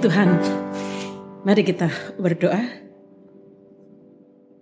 Tuhan. 0.00 0.32
Mari 1.44 1.60
kita 1.60 2.16
berdoa. 2.16 2.56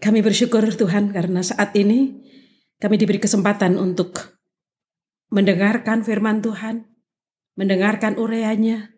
Kami 0.02 0.18
bersyukur 0.18 0.66
Tuhan 0.66 1.14
karena 1.14 1.46
saat 1.46 1.78
ini 1.78 2.26
kami 2.82 2.98
diberi 2.98 3.22
kesempatan 3.22 3.78
untuk 3.78 4.34
mendengarkan 5.30 6.02
firman 6.02 6.42
Tuhan, 6.42 6.90
mendengarkan 7.54 8.18
ureanya. 8.18 8.90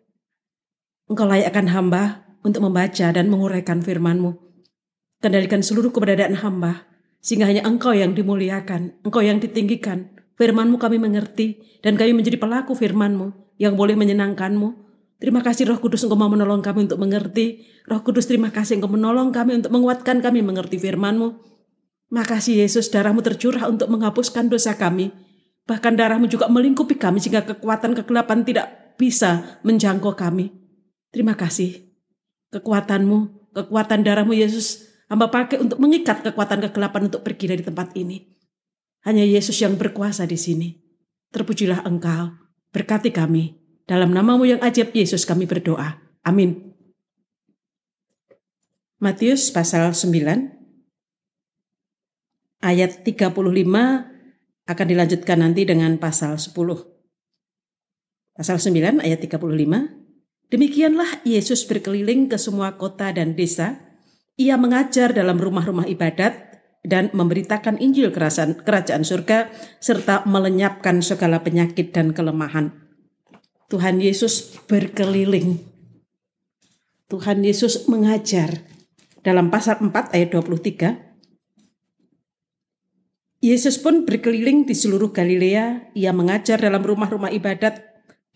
Engkau 1.05 1.29
layakkan 1.29 1.69
hamba 1.69 2.25
untuk 2.41 2.65
membaca 2.65 3.13
dan 3.13 3.29
menguraikan 3.29 3.85
firman-Mu. 3.85 4.33
Kendalikan 5.21 5.61
seluruh 5.61 5.93
keberadaan 5.93 6.41
hamba, 6.41 6.89
sehingga 7.21 7.45
hanya 7.45 7.61
Engkau 7.69 7.93
yang 7.93 8.17
dimuliakan, 8.17 8.97
Engkau 9.05 9.21
yang 9.21 9.37
ditinggikan. 9.37 10.17
Firman-Mu 10.41 10.81
kami 10.81 10.97
mengerti, 10.97 11.61
dan 11.85 11.93
kami 12.01 12.17
menjadi 12.17 12.41
pelaku 12.41 12.73
firman-Mu 12.73 13.57
yang 13.61 13.77
boleh 13.77 13.93
menyenangkan-Mu, 13.93 14.90
Terima 15.21 15.45
kasih 15.45 15.69
Roh 15.69 15.77
Kudus 15.77 16.01
Engkau 16.01 16.17
mau 16.17 16.33
menolong 16.33 16.65
kami 16.65 16.89
untuk 16.89 16.97
mengerti. 16.97 17.69
Roh 17.85 18.01
Kudus 18.01 18.25
terima 18.25 18.49
kasih 18.49 18.81
Engkau 18.81 18.89
menolong 18.89 19.29
kami 19.29 19.61
untuk 19.61 19.69
menguatkan 19.69 20.17
kami 20.17 20.41
mengerti 20.41 20.81
firman-Mu. 20.81 21.37
Makasih 22.09 22.65
Yesus 22.65 22.89
darahmu 22.89 23.21
tercurah 23.21 23.69
untuk 23.69 23.85
menghapuskan 23.93 24.49
dosa 24.49 24.73
kami. 24.73 25.13
Bahkan 25.69 25.93
darahmu 25.93 26.25
juga 26.25 26.49
melingkupi 26.49 26.97
kami 26.97 27.21
sehingga 27.21 27.45
kekuatan 27.45 27.93
kegelapan 28.01 28.41
tidak 28.41 28.97
bisa 28.97 29.61
menjangkau 29.61 30.17
kami. 30.17 30.49
Terima 31.13 31.37
kasih. 31.37 31.85
Kekuatanmu, 32.49 33.53
kekuatan 33.53 34.01
darahmu 34.01 34.33
Yesus 34.33 34.89
hamba 35.05 35.29
pakai 35.29 35.61
untuk 35.61 35.77
mengikat 35.77 36.25
kekuatan 36.25 36.65
kegelapan 36.65 37.13
untuk 37.13 37.21
pergi 37.21 37.45
dari 37.45 37.61
tempat 37.61 37.93
ini. 37.93 38.25
Hanya 39.05 39.21
Yesus 39.21 39.53
yang 39.61 39.77
berkuasa 39.77 40.25
di 40.25 40.35
sini. 40.35 40.81
Terpujilah 41.29 41.85
engkau. 41.85 42.33
Berkati 42.73 43.13
kami. 43.13 43.60
Dalam 43.91 44.15
namamu 44.15 44.47
yang 44.47 44.63
ajaib 44.63 44.95
Yesus 44.95 45.27
kami 45.27 45.43
berdoa. 45.43 45.99
Amin. 46.23 46.71
Matius 49.03 49.51
pasal 49.51 49.91
9 49.91 50.47
ayat 52.63 53.03
35 53.03 53.35
akan 54.63 54.85
dilanjutkan 54.87 55.43
nanti 55.43 55.67
dengan 55.67 55.99
pasal 55.99 56.39
10. 56.39 56.55
Pasal 58.31 58.63
9 58.63 59.03
ayat 59.03 59.19
35. 59.27 59.43
Demikianlah 60.47 61.27
Yesus 61.27 61.67
berkeliling 61.67 62.31
ke 62.31 62.39
semua 62.39 62.79
kota 62.79 63.11
dan 63.11 63.35
desa. 63.35 63.75
Ia 64.39 64.55
mengajar 64.55 65.11
dalam 65.11 65.35
rumah-rumah 65.35 65.83
ibadat 65.91 66.63
dan 66.87 67.11
memberitakan 67.11 67.75
Injil 67.83 68.15
kerajaan, 68.15 68.55
kerajaan 68.63 69.03
surga 69.03 69.51
serta 69.83 70.23
melenyapkan 70.23 71.03
segala 71.03 71.43
penyakit 71.43 71.91
dan 71.91 72.15
kelemahan. 72.15 72.90
Tuhan 73.71 74.03
Yesus 74.03 74.59
berkeliling. 74.67 75.63
Tuhan 77.07 77.39
Yesus 77.39 77.87
mengajar 77.87 78.67
dalam 79.23 79.47
pasal 79.47 79.79
4 79.79 80.11
ayat 80.11 80.35
23. 80.35 80.99
Yesus 83.39 83.79
pun 83.79 84.03
berkeliling 84.03 84.67
di 84.67 84.75
seluruh 84.75 85.15
Galilea, 85.15 85.87
ia 85.95 86.11
mengajar 86.11 86.59
dalam 86.59 86.83
rumah-rumah 86.83 87.31
ibadat 87.31 87.79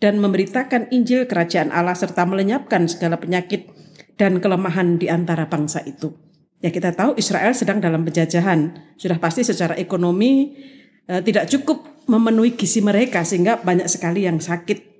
dan 0.00 0.24
memberitakan 0.24 0.88
Injil 0.88 1.28
kerajaan 1.28 1.68
Allah 1.68 1.92
serta 1.92 2.24
melenyapkan 2.24 2.88
segala 2.88 3.20
penyakit 3.20 3.68
dan 4.16 4.40
kelemahan 4.40 4.96
di 4.96 5.12
antara 5.12 5.52
bangsa 5.52 5.84
itu. 5.84 6.16
Ya 6.64 6.72
kita 6.72 6.96
tahu 6.96 7.20
Israel 7.20 7.52
sedang 7.52 7.84
dalam 7.84 8.08
penjajahan, 8.08 8.72
sudah 8.96 9.20
pasti 9.20 9.44
secara 9.44 9.76
ekonomi 9.76 10.56
eh, 11.04 11.20
tidak 11.20 11.52
cukup 11.52 12.08
memenuhi 12.08 12.56
gizi 12.56 12.80
mereka 12.80 13.20
sehingga 13.20 13.60
banyak 13.60 13.84
sekali 13.84 14.24
yang 14.24 14.40
sakit 14.40 14.95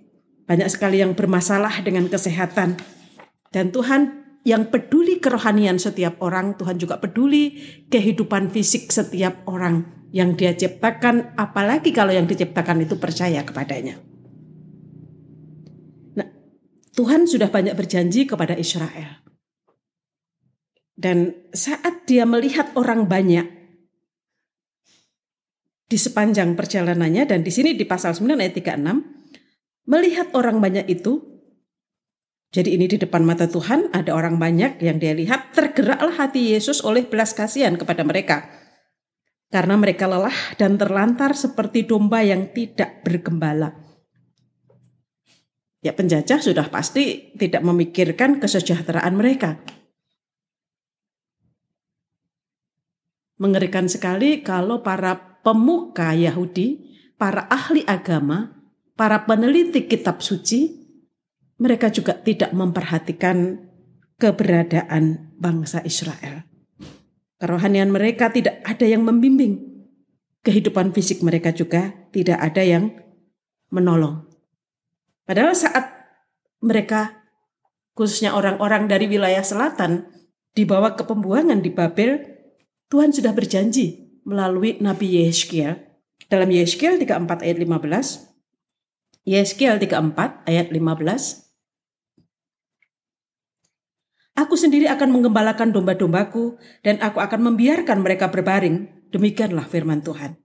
banyak 0.47 0.71
sekali 0.71 1.03
yang 1.03 1.13
bermasalah 1.13 1.83
dengan 1.83 2.07
kesehatan. 2.07 2.79
Dan 3.51 3.75
Tuhan 3.75 4.27
yang 4.47 4.71
peduli 4.71 5.19
kerohanian 5.19 5.83
setiap 5.83 6.23
orang, 6.23 6.55
Tuhan 6.55 6.79
juga 6.79 7.03
peduli 7.03 7.59
kehidupan 7.91 8.55
fisik 8.55 8.95
setiap 8.95 9.43
orang 9.51 10.07
yang 10.15 10.39
dia 10.39 10.55
ciptakan, 10.55 11.35
apalagi 11.35 11.91
kalau 11.91 12.15
yang 12.15 12.31
diciptakan 12.31 12.87
itu 12.87 12.95
percaya 12.95 13.43
kepadanya. 13.43 13.99
Nah, 16.15 16.31
Tuhan 16.95 17.27
sudah 17.27 17.51
banyak 17.51 17.75
berjanji 17.75 18.31
kepada 18.31 18.55
Israel. 18.55 19.27
Dan 20.97 21.35
saat 21.53 22.07
dia 22.09 22.25
melihat 22.25 22.73
orang 22.79 23.05
banyak 23.05 23.45
di 25.87 25.99
sepanjang 25.99 26.55
perjalanannya 26.55 27.29
dan 27.29 27.45
di 27.47 27.53
sini 27.53 27.75
di 27.77 27.87
pasal 27.87 28.15
9 28.15 28.41
ayat 28.41 28.55
36 28.59 29.16
Melihat 29.87 30.35
orang 30.35 30.59
banyak 30.59 30.91
itu, 30.91 31.23
jadi 32.51 32.75
ini 32.75 32.91
di 32.91 32.99
depan 32.99 33.23
mata 33.23 33.47
Tuhan 33.47 33.95
ada 33.95 34.15
orang 34.15 34.39
banyak 34.39 34.83
yang 34.83 34.99
dia 34.99 35.15
lihat, 35.15 35.55
tergeraklah 35.55 36.15
hati 36.19 36.55
Yesus 36.55 36.83
oleh 36.83 37.07
belas 37.07 37.31
kasihan 37.35 37.79
kepada 37.79 38.03
mereka. 38.03 38.51
Karena 39.47 39.79
mereka 39.79 40.11
lelah 40.11 40.35
dan 40.59 40.75
terlantar 40.75 41.39
seperti 41.39 41.87
domba 41.87 42.25
yang 42.27 42.51
tidak 42.51 43.07
bergembala. 43.07 43.79
Ya 45.87 45.95
penjajah 45.95 46.43
sudah 46.43 46.67
pasti 46.67 47.31
tidak 47.39 47.63
memikirkan 47.63 48.43
kesejahteraan 48.43 49.15
mereka. 49.15 49.63
Mengerikan 53.39 53.87
sekali 53.87 54.43
kalau 54.43 54.83
para 54.83 55.39
pemuka 55.45 56.11
Yahudi, 56.17 56.83
para 57.15 57.47
ahli 57.47 57.87
agama 57.87 58.56
para 58.97 59.29
peneliti 59.29 59.85
kitab 59.85 60.25
suci, 60.25 60.73
mereka 61.61 61.93
juga 61.93 62.17
tidak 62.17 62.51
memperhatikan 62.57 63.69
keberadaan 64.17 65.37
bangsa 65.37 65.85
Israel. 65.85 66.49
Kerohanian 67.37 67.93
mereka 67.93 68.33
tidak 68.33 68.65
ada 68.65 68.89
yang 68.89 69.05
membimbing. 69.05 69.61
Kehidupan 70.41 70.97
fisik 70.97 71.21
mereka 71.21 71.53
juga 71.53 71.93
tidak 72.09 72.41
ada 72.41 72.65
yang 72.65 72.97
menolong. 73.69 74.25
Padahal 75.29 75.53
saat 75.53 75.85
mereka, 76.65 77.29
khususnya 77.93 78.33
orang-orang 78.33 78.89
dari 78.89 79.11
wilayah 79.11 79.45
selatan, 79.45 80.09
dibawa 80.57 80.97
ke 80.97 81.05
pembuangan 81.05 81.61
di 81.61 81.69
Babel, 81.69 82.25
Tuhan 82.89 83.13
sudah 83.13 83.35
berjanji 83.35 84.23
melalui 84.25 84.79
Nabi 84.81 85.21
Yeskiel. 85.21 85.77
Dalam 86.31 86.49
Yeskiel 86.49 86.97
34 86.97 87.45
ayat 87.45 87.59
15, 87.59 88.36
Yeskiel 89.27 89.83
34 89.83 90.47
ayat 90.47 90.71
15. 90.71 91.51
Aku 94.39 94.55
sendiri 94.55 94.87
akan 94.87 95.11
menggembalakan 95.11 95.75
domba-dombaku 95.75 96.63
dan 96.87 97.03
aku 97.03 97.19
akan 97.19 97.51
membiarkan 97.51 98.07
mereka 98.07 98.31
berbaring. 98.31 98.87
Demikianlah 99.11 99.67
firman 99.67 100.07
Tuhan. 100.07 100.39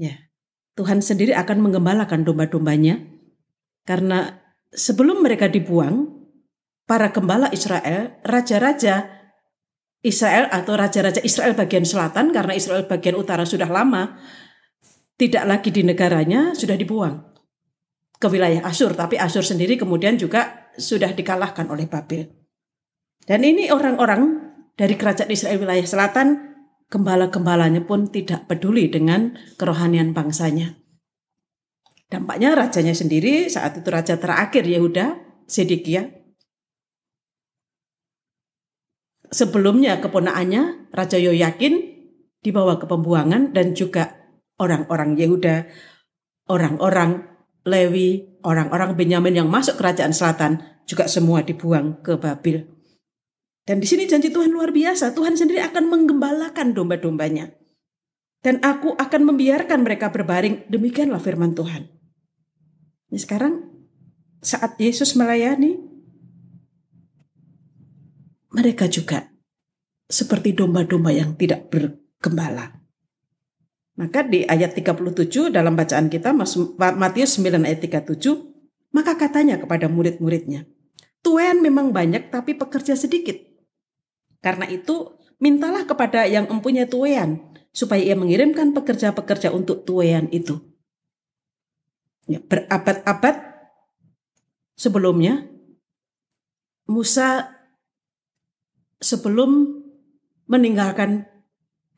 Ya, 0.00 0.32
Tuhan 0.80 1.04
sendiri 1.04 1.36
akan 1.36 1.60
menggembalakan 1.60 2.24
domba-dombanya 2.24 3.04
karena 3.84 4.40
sebelum 4.72 5.20
mereka 5.20 5.52
dibuang, 5.52 6.16
para 6.88 7.14
gembala 7.14 7.46
Israel, 7.54 8.18
raja-raja 8.26 9.06
Israel 10.02 10.50
atau 10.50 10.74
raja-raja 10.74 11.22
Israel 11.22 11.54
bagian 11.54 11.86
selatan 11.86 12.34
karena 12.34 12.56
Israel 12.56 12.88
bagian 12.90 13.14
utara 13.14 13.46
sudah 13.46 13.70
lama 13.70 14.18
tidak 15.20 15.44
lagi 15.44 15.68
di 15.68 15.84
negaranya 15.84 16.56
sudah 16.56 16.80
dibuang 16.80 17.20
ke 18.16 18.24
wilayah 18.28 18.64
Asur, 18.64 18.96
tapi 18.96 19.20
Asur 19.20 19.44
sendiri 19.44 19.76
kemudian 19.76 20.16
juga 20.16 20.72
sudah 20.80 21.12
dikalahkan 21.12 21.68
oleh 21.68 21.84
Babel. 21.84 22.24
Dan 23.28 23.44
ini 23.44 23.68
orang-orang 23.68 24.52
dari 24.76 24.96
kerajaan 24.96 25.28
Israel 25.28 25.60
wilayah 25.60 25.84
selatan, 25.84 26.56
gembala-gembalanya 26.88 27.84
pun 27.84 28.08
tidak 28.08 28.48
peduli 28.48 28.88
dengan 28.88 29.36
kerohanian 29.60 30.16
bangsanya. 30.16 30.80
Dampaknya 32.08 32.56
rajanya 32.56 32.96
sendiri 32.96 33.48
saat 33.48 33.76
itu 33.76 33.88
raja 33.88 34.16
terakhir 34.16 34.64
Yehuda, 34.64 35.20
Sedekia. 35.48 36.10
Sebelumnya 39.30 40.02
keponaannya 40.02 40.90
Raja 40.90 41.14
Yoyakin 41.14 41.78
dibawa 42.42 42.82
ke 42.82 42.90
pembuangan 42.90 43.54
dan 43.54 43.78
juga 43.78 44.19
orang-orang 44.60 45.16
Yehuda, 45.16 45.66
orang-orang 46.52 47.24
Lewi, 47.64 48.40
orang-orang 48.44 48.96
Benyamin 48.96 49.44
yang 49.44 49.48
masuk 49.48 49.80
kerajaan 49.80 50.12
selatan 50.12 50.64
juga 50.88 51.08
semua 51.08 51.44
dibuang 51.44 52.00
ke 52.00 52.16
Babil. 52.16 52.64
Dan 53.68 53.78
di 53.78 53.86
sini 53.86 54.08
janji 54.08 54.32
Tuhan 54.32 54.50
luar 54.50 54.72
biasa. 54.72 55.12
Tuhan 55.12 55.36
sendiri 55.36 55.60
akan 55.62 55.92
menggembalakan 55.92 56.72
domba-dombanya. 56.72 57.52
Dan 58.40 58.58
aku 58.64 58.96
akan 58.96 59.22
membiarkan 59.30 59.84
mereka 59.84 60.08
berbaring. 60.08 60.66
Demikianlah 60.72 61.20
firman 61.20 61.52
Tuhan. 61.52 61.86
Ini 63.12 63.18
sekarang 63.20 63.60
saat 64.40 64.80
Yesus 64.80 65.12
melayani, 65.12 65.76
mereka 68.50 68.88
juga 68.88 69.28
seperti 70.08 70.56
domba-domba 70.56 71.12
yang 71.12 71.36
tidak 71.36 71.68
bergembala. 71.68 72.79
Maka 74.00 74.24
di 74.24 74.48
ayat 74.48 74.72
37 74.72 75.52
dalam 75.52 75.76
bacaan 75.76 76.08
kita 76.08 76.32
Matius 76.32 77.36
9 77.36 77.68
ayat 77.68 77.84
37 77.84 78.16
maka 78.96 79.14
katanya 79.14 79.60
kepada 79.60 79.86
murid-muridnya 79.86 80.64
tuan 81.20 81.60
memang 81.60 81.92
banyak 81.92 82.32
tapi 82.32 82.56
pekerja 82.56 82.96
sedikit. 82.96 83.36
Karena 84.40 84.64
itu 84.68 85.20
mintalah 85.36 85.84
kepada 85.84 86.24
yang 86.24 86.48
mempunyai 86.48 86.88
tuan 86.88 87.52
supaya 87.70 88.00
ia 88.00 88.16
mengirimkan 88.16 88.72
pekerja-pekerja 88.72 89.52
untuk 89.52 89.84
tuan 89.84 90.32
itu. 90.32 90.58
Ya, 92.24 92.40
berabad-abad 92.40 93.36
sebelumnya 94.74 95.44
Musa 96.90 97.54
sebelum 98.98 99.80
meninggalkan 100.50 101.29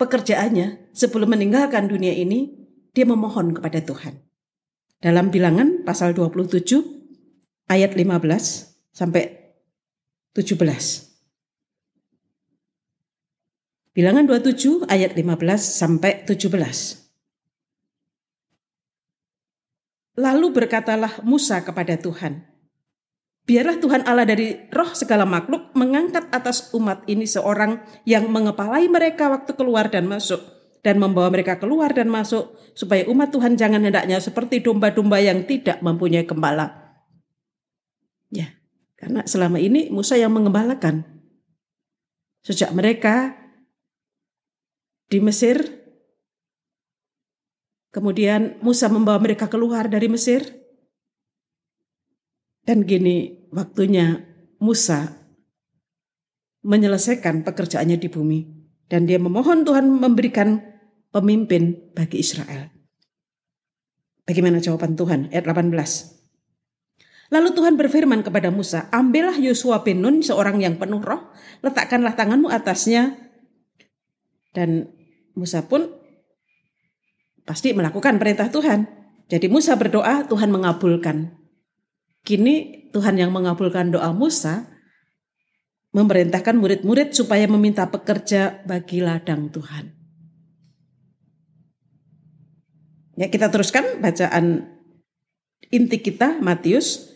pekerjaannya, 0.02 0.90
sebelum 0.90 1.31
meninggalkan 1.38 1.87
dunia 1.87 2.10
ini, 2.10 2.50
dia 2.90 3.06
memohon 3.06 3.54
kepada 3.54 3.78
Tuhan. 3.78 4.19
Dalam 4.99 5.31
bilangan 5.31 5.87
pasal 5.87 6.14
27 6.19 6.82
ayat 7.70 7.94
15 7.94 8.90
sampai 8.90 9.54
17. 10.34 10.58
Bilangan 13.93 14.25
27 14.26 14.88
ayat 14.90 15.14
15 15.14 15.22
sampai 15.58 16.26
17. 16.26 17.02
Lalu 20.20 20.46
berkatalah 20.52 21.25
Musa 21.25 21.64
kepada 21.64 21.96
Tuhan, 21.96 22.44
Biarlah 23.42 23.82
Tuhan 23.82 24.06
Allah 24.06 24.22
dari 24.22 24.54
roh 24.70 24.94
segala 24.94 25.26
makhluk 25.26 25.74
mengangkat 25.74 26.30
atas 26.30 26.70
umat 26.78 27.02
ini 27.10 27.26
seorang 27.26 27.82
yang 28.06 28.30
mengepalai 28.30 28.86
mereka 28.86 29.26
waktu 29.26 29.58
keluar 29.58 29.90
dan 29.90 30.06
masuk 30.06 30.38
dan 30.82 30.98
membawa 30.98 31.30
mereka 31.30 31.58
keluar 31.58 31.94
dan 31.94 32.10
masuk 32.10 32.54
supaya 32.74 33.06
umat 33.10 33.30
Tuhan 33.30 33.54
jangan 33.54 33.82
hendaknya 33.82 34.18
seperti 34.18 34.62
domba-domba 34.62 35.18
yang 35.18 35.46
tidak 35.46 35.82
mempunyai 35.82 36.26
gembala. 36.26 36.94
Ya, 38.30 38.54
karena 38.98 39.26
selama 39.26 39.62
ini 39.62 39.90
Musa 39.90 40.14
yang 40.18 40.34
mengembalakan. 40.34 41.06
Sejak 42.42 42.74
mereka 42.74 43.38
di 45.06 45.22
Mesir. 45.22 45.82
Kemudian 47.94 48.58
Musa 48.62 48.90
membawa 48.90 49.22
mereka 49.22 49.46
keluar 49.46 49.86
dari 49.86 50.10
Mesir. 50.10 50.61
Dan 52.62 52.86
gini 52.86 53.46
waktunya 53.50 54.22
Musa 54.62 55.18
menyelesaikan 56.62 57.42
pekerjaannya 57.42 57.98
di 57.98 58.08
bumi. 58.08 58.40
Dan 58.86 59.08
dia 59.08 59.18
memohon 59.18 59.64
Tuhan 59.66 59.88
memberikan 59.88 60.60
pemimpin 61.10 61.92
bagi 61.96 62.20
Israel. 62.20 62.70
Bagaimana 64.22 64.62
jawaban 64.62 64.94
Tuhan? 64.94 65.32
Ayat 65.34 65.48
18. 65.48 65.74
Lalu 67.32 67.48
Tuhan 67.56 67.74
berfirman 67.80 68.20
kepada 68.20 68.52
Musa, 68.52 68.92
ambillah 68.92 69.40
Yosua 69.40 69.80
bin 69.80 70.04
Nun, 70.04 70.20
seorang 70.20 70.60
yang 70.60 70.76
penuh 70.76 71.00
roh, 71.00 71.32
letakkanlah 71.64 72.12
tanganmu 72.12 72.52
atasnya, 72.52 73.16
dan 74.52 74.92
Musa 75.32 75.64
pun 75.64 75.88
pasti 77.48 77.72
melakukan 77.72 78.20
perintah 78.20 78.52
Tuhan. 78.52 78.84
Jadi 79.32 79.48
Musa 79.48 79.80
berdoa, 79.80 80.28
Tuhan 80.28 80.52
mengabulkan. 80.52 81.41
Kini 82.22 82.86
Tuhan 82.94 83.19
yang 83.19 83.34
mengabulkan 83.34 83.90
doa 83.90 84.14
Musa 84.14 84.70
memerintahkan 85.92 86.56
murid-murid 86.56 87.12
supaya 87.12 87.44
meminta 87.50 87.84
pekerja 87.90 88.62
bagi 88.64 89.02
ladang 89.02 89.50
Tuhan. 89.52 89.92
Ya, 93.19 93.28
kita 93.28 93.52
teruskan 93.52 94.00
bacaan 94.00 94.72
inti 95.69 96.00
kita 96.00 96.40
Matius. 96.40 97.12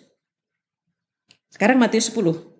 Sekarang 1.49 1.81
Matius 1.81 2.13
10. 2.13 2.56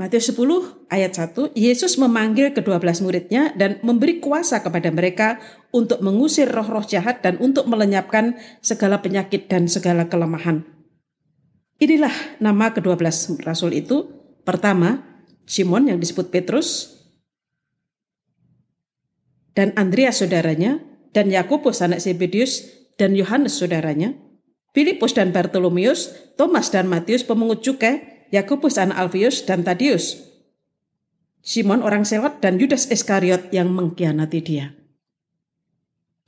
Matius 0.00 0.32
10 0.32 0.88
ayat 0.88 1.12
1, 1.12 1.52
Yesus 1.52 2.00
memanggil 2.00 2.56
kedua 2.56 2.80
belas 2.80 3.04
muridnya 3.04 3.52
dan 3.52 3.76
memberi 3.84 4.16
kuasa 4.16 4.64
kepada 4.64 4.88
mereka 4.88 5.36
untuk 5.76 6.00
mengusir 6.00 6.48
roh-roh 6.48 6.80
jahat 6.88 7.20
dan 7.20 7.36
untuk 7.36 7.68
melenyapkan 7.68 8.40
segala 8.64 9.04
penyakit 9.04 9.52
dan 9.52 9.68
segala 9.68 10.08
kelemahan. 10.08 10.64
Inilah 11.76 12.40
nama 12.40 12.72
kedua 12.72 12.96
belas 12.96 13.28
rasul 13.44 13.76
itu. 13.76 14.08
Pertama, 14.40 15.04
Simon 15.44 15.92
yang 15.92 16.00
disebut 16.00 16.32
Petrus, 16.32 16.96
dan 19.52 19.76
Andreas 19.76 20.24
saudaranya, 20.24 20.80
dan 21.12 21.28
Yakobus 21.28 21.84
anak 21.84 22.00
Zebedius, 22.00 22.64
dan 22.96 23.12
Yohanes 23.12 23.60
saudaranya, 23.60 24.16
Filipus 24.72 25.12
dan 25.12 25.28
Bartolomeus, 25.28 26.08
Thomas 26.40 26.72
dan 26.72 26.88
Matius 26.88 27.20
pemungut 27.20 27.60
cukai, 27.60 28.19
Yakobus 28.30 28.78
anak 28.78 28.98
Alfius 28.98 29.42
dan 29.42 29.66
Tadius, 29.66 30.18
Simon 31.42 31.82
orang 31.82 32.06
Selot 32.06 32.38
dan 32.38 32.62
Yudas 32.62 32.86
Iskariot 32.86 33.50
yang 33.50 33.74
mengkhianati 33.74 34.40
dia. 34.40 34.70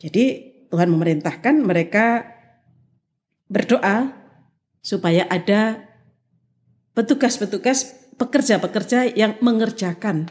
Jadi 0.02 0.24
Tuhan 0.66 0.90
memerintahkan 0.90 1.62
mereka 1.62 2.26
berdoa 3.46 4.10
supaya 4.82 5.28
ada 5.30 5.86
petugas-petugas 6.96 8.10
pekerja-pekerja 8.18 9.14
yang 9.14 9.38
mengerjakan, 9.38 10.26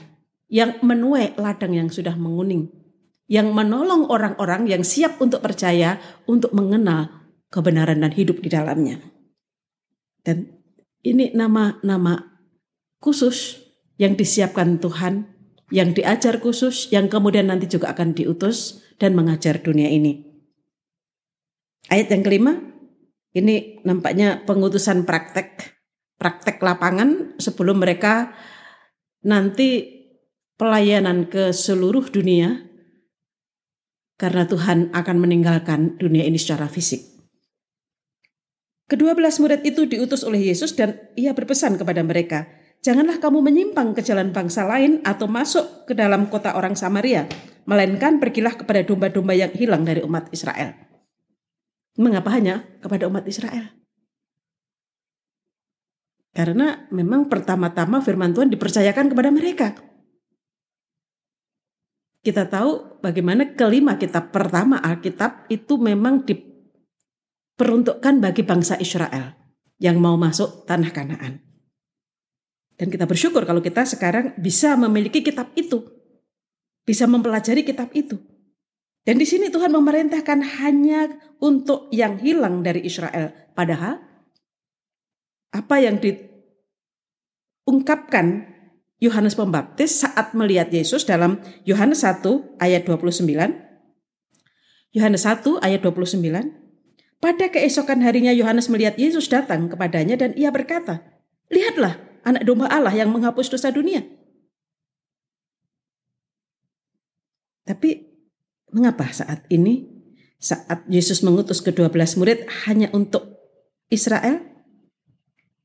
yang 0.51 0.75
menuai 0.83 1.39
ladang 1.39 1.71
yang 1.71 1.87
sudah 1.87 2.19
menguning, 2.19 2.67
yang 3.31 3.55
menolong 3.55 4.11
orang-orang 4.11 4.67
yang 4.67 4.83
siap 4.83 5.21
untuk 5.23 5.39
percaya 5.39 6.01
untuk 6.27 6.51
mengenal 6.51 7.31
kebenaran 7.47 8.03
dan 8.03 8.11
hidup 8.11 8.43
di 8.43 8.49
dalamnya. 8.51 8.99
Dan 10.21 10.60
ini 11.01 11.33
nama-nama 11.33 12.41
khusus 13.01 13.61
yang 13.97 14.17
disiapkan 14.17 14.77
Tuhan, 14.81 15.29
yang 15.73 15.93
diajar 15.93 16.41
khusus, 16.41 16.89
yang 16.93 17.09
kemudian 17.09 17.49
nanti 17.49 17.69
juga 17.69 17.93
akan 17.93 18.13
diutus 18.17 18.81
dan 19.01 19.17
mengajar 19.17 19.61
dunia 19.61 19.89
ini. 19.89 20.21
Ayat 21.89 22.13
yang 22.13 22.23
kelima, 22.23 22.53
ini 23.33 23.81
nampaknya 23.81 24.45
pengutusan 24.45 25.03
praktek, 25.03 25.77
praktek 26.21 26.61
lapangan 26.61 27.35
sebelum 27.41 27.81
mereka 27.81 28.31
nanti 29.25 30.01
pelayanan 30.57 31.25
ke 31.25 31.49
seluruh 31.49 32.05
dunia 32.13 32.69
karena 34.21 34.45
Tuhan 34.45 34.93
akan 34.93 35.17
meninggalkan 35.17 35.97
dunia 35.97 36.21
ini 36.21 36.37
secara 36.37 36.69
fisik. 36.69 37.10
Kedua 38.91 39.15
belas 39.15 39.39
murid 39.39 39.63
itu 39.63 39.87
diutus 39.87 40.27
oleh 40.27 40.51
Yesus 40.51 40.75
dan 40.75 40.99
ia 41.15 41.31
berpesan 41.31 41.79
kepada 41.79 42.03
mereka, 42.03 42.51
Janganlah 42.81 43.21
kamu 43.21 43.45
menyimpang 43.45 43.93
ke 43.93 44.01
jalan 44.01 44.33
bangsa 44.33 44.65
lain 44.65 45.05
atau 45.05 45.29
masuk 45.29 45.85
ke 45.85 45.93
dalam 45.93 46.25
kota 46.33 46.57
orang 46.57 46.73
Samaria, 46.73 47.29
melainkan 47.69 48.17
pergilah 48.17 48.57
kepada 48.57 48.81
domba-domba 48.81 49.37
yang 49.37 49.53
hilang 49.53 49.85
dari 49.85 50.01
umat 50.01 50.33
Israel. 50.33 50.73
Mengapa 52.01 52.33
hanya 52.33 52.65
kepada 52.81 53.05
umat 53.05 53.29
Israel? 53.29 53.69
Karena 56.33 56.89
memang 56.89 57.29
pertama-tama 57.29 58.01
firman 58.01 58.33
Tuhan 58.33 58.49
dipercayakan 58.49 59.13
kepada 59.13 59.29
mereka. 59.29 59.67
Kita 62.25 62.49
tahu 62.49 62.97
bagaimana 63.05 63.53
kelima 63.53 64.01
kitab 64.01 64.33
pertama 64.33 64.81
Alkitab 64.81 65.45
itu 65.53 65.77
memang 65.77 66.25
di 66.25 66.50
peruntukkan 67.61 68.17
bagi 68.17 68.41
bangsa 68.41 68.81
Israel 68.81 69.37
yang 69.77 70.01
mau 70.01 70.17
masuk 70.17 70.65
tanah 70.65 70.89
Kanaan. 70.89 71.45
Dan 72.73 72.89
kita 72.89 73.05
bersyukur 73.05 73.45
kalau 73.45 73.61
kita 73.61 73.85
sekarang 73.85 74.33
bisa 74.41 74.73
memiliki 74.73 75.21
kitab 75.21 75.53
itu. 75.53 75.85
Bisa 76.81 77.05
mempelajari 77.05 77.61
kitab 77.61 77.93
itu. 77.93 78.17
Dan 79.05 79.21
di 79.21 79.29
sini 79.29 79.53
Tuhan 79.53 79.69
memerintahkan 79.69 80.65
hanya 80.65 81.13
untuk 81.37 81.93
yang 81.93 82.17
hilang 82.17 82.65
dari 82.65 82.81
Israel. 82.81 83.29
Padahal 83.53 84.01
apa 85.53 85.75
yang 85.77 86.01
diungkapkan 86.01 88.49
Yohanes 88.97 89.37
Pembaptis 89.37 90.01
saat 90.01 90.33
melihat 90.33 90.73
Yesus 90.73 91.05
dalam 91.05 91.37
Yohanes 91.61 92.01
1 92.01 92.25
ayat 92.57 92.89
29. 92.89 93.29
Yohanes 94.97 95.29
1 95.29 95.61
ayat 95.61 95.85
29. 95.85 96.60
Pada 97.21 97.53
keesokan 97.53 98.01
harinya 98.01 98.33
Yohanes 98.33 98.65
melihat 98.65 98.97
Yesus 98.97 99.29
datang 99.29 99.69
kepadanya 99.69 100.17
dan 100.17 100.33
ia 100.33 100.49
berkata, 100.49 101.05
Lihatlah 101.53 102.01
anak 102.25 102.41
domba 102.49 102.65
Allah 102.65 102.97
yang 102.97 103.13
menghapus 103.13 103.53
dosa 103.53 103.69
dunia. 103.69 104.01
Tapi 107.61 108.09
mengapa 108.73 109.05
saat 109.13 109.45
ini, 109.53 109.85
saat 110.41 110.81
Yesus 110.89 111.21
mengutus 111.21 111.61
kedua 111.61 111.93
belas 111.93 112.17
murid 112.17 112.49
hanya 112.65 112.89
untuk 112.89 113.37
Israel? 113.93 114.41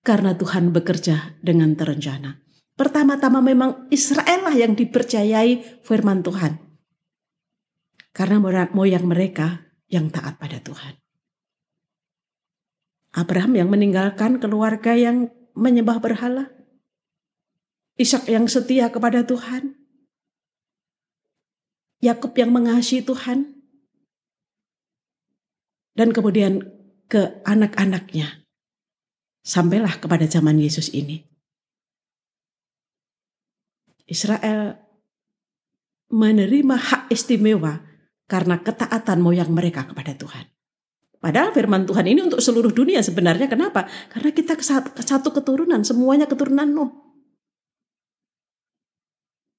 Karena 0.05 0.37
Tuhan 0.37 0.77
bekerja 0.77 1.41
dengan 1.41 1.73
terencana. 1.73 2.45
Pertama-tama 2.77 3.41
memang 3.41 3.89
Israel 3.89 4.45
lah 4.45 4.55
yang 4.55 4.77
dipercayai 4.77 5.81
firman 5.81 6.21
Tuhan. 6.21 6.61
Karena 8.13 8.39
moyang 8.77 9.09
mereka 9.09 9.73
yang 9.89 10.13
taat 10.13 10.37
pada 10.37 10.61
Tuhan. 10.61 11.06
Abraham 13.17 13.57
yang 13.57 13.73
meninggalkan 13.73 14.37
keluarga 14.37 14.93
yang 14.93 15.33
menyembah 15.57 15.97
berhala. 16.05 16.53
Ishak 17.97 18.29
yang 18.29 18.45
setia 18.45 18.93
kepada 18.93 19.25
Tuhan. 19.25 19.73
Yakub 22.05 22.37
yang 22.37 22.53
mengasihi 22.53 23.01
Tuhan. 23.01 23.57
Dan 25.97 26.13
kemudian 26.13 26.61
ke 27.09 27.41
anak-anaknya. 27.49 28.45
Sampailah 29.41 29.97
kepada 29.97 30.29
zaman 30.29 30.61
Yesus 30.61 30.93
ini. 30.93 31.25
Israel 34.05 34.77
menerima 36.13 36.77
hak 36.77 37.03
istimewa 37.09 37.81
karena 38.29 38.61
ketaatan 38.61 39.25
moyang 39.25 39.51
mereka 39.57 39.89
kepada 39.89 40.13
Tuhan. 40.13 40.56
Padahal 41.17 41.51
firman 41.51 41.89
Tuhan 41.89 42.07
ini 42.07 42.21
untuk 42.23 42.39
seluruh 42.39 42.71
dunia 42.71 43.03
sebenarnya 43.03 43.51
kenapa? 43.51 43.91
Karena 44.13 44.31
kita 44.31 44.55
satu 45.03 45.35
keturunan, 45.35 45.83
semuanya 45.83 46.31
keturunan 46.31 46.69
Nuh. 46.71 46.93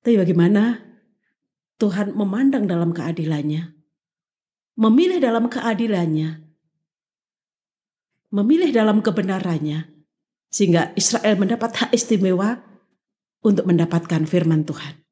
Tapi 0.06 0.16
bagaimana 0.16 0.80
Tuhan 1.76 2.16
memandang 2.16 2.64
dalam 2.64 2.96
keadilannya? 2.96 3.76
Memilih 4.80 5.20
dalam 5.20 5.52
keadilannya. 5.52 6.48
Memilih 8.32 8.72
dalam 8.72 9.04
kebenarannya. 9.04 9.92
Sehingga 10.48 10.96
Israel 10.96 11.36
mendapat 11.36 11.76
hak 11.76 11.92
istimewa 11.92 12.64
untuk 13.44 13.68
mendapatkan 13.68 14.24
firman 14.24 14.64
Tuhan. 14.64 15.04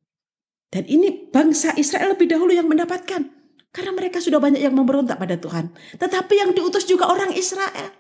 Dan 0.72 0.88
ini 0.88 1.28
bangsa 1.28 1.76
Israel 1.76 2.16
lebih 2.16 2.32
dahulu 2.32 2.56
yang 2.56 2.72
mendapatkan. 2.72 3.35
Karena 3.76 3.92
mereka 3.92 4.24
sudah 4.24 4.40
banyak 4.40 4.64
yang 4.64 4.72
memberontak 4.72 5.20
pada 5.20 5.36
Tuhan. 5.36 5.76
Tetapi 6.00 6.34
yang 6.40 6.56
diutus 6.56 6.88
juga 6.88 7.12
orang 7.12 7.36
Israel. 7.36 7.92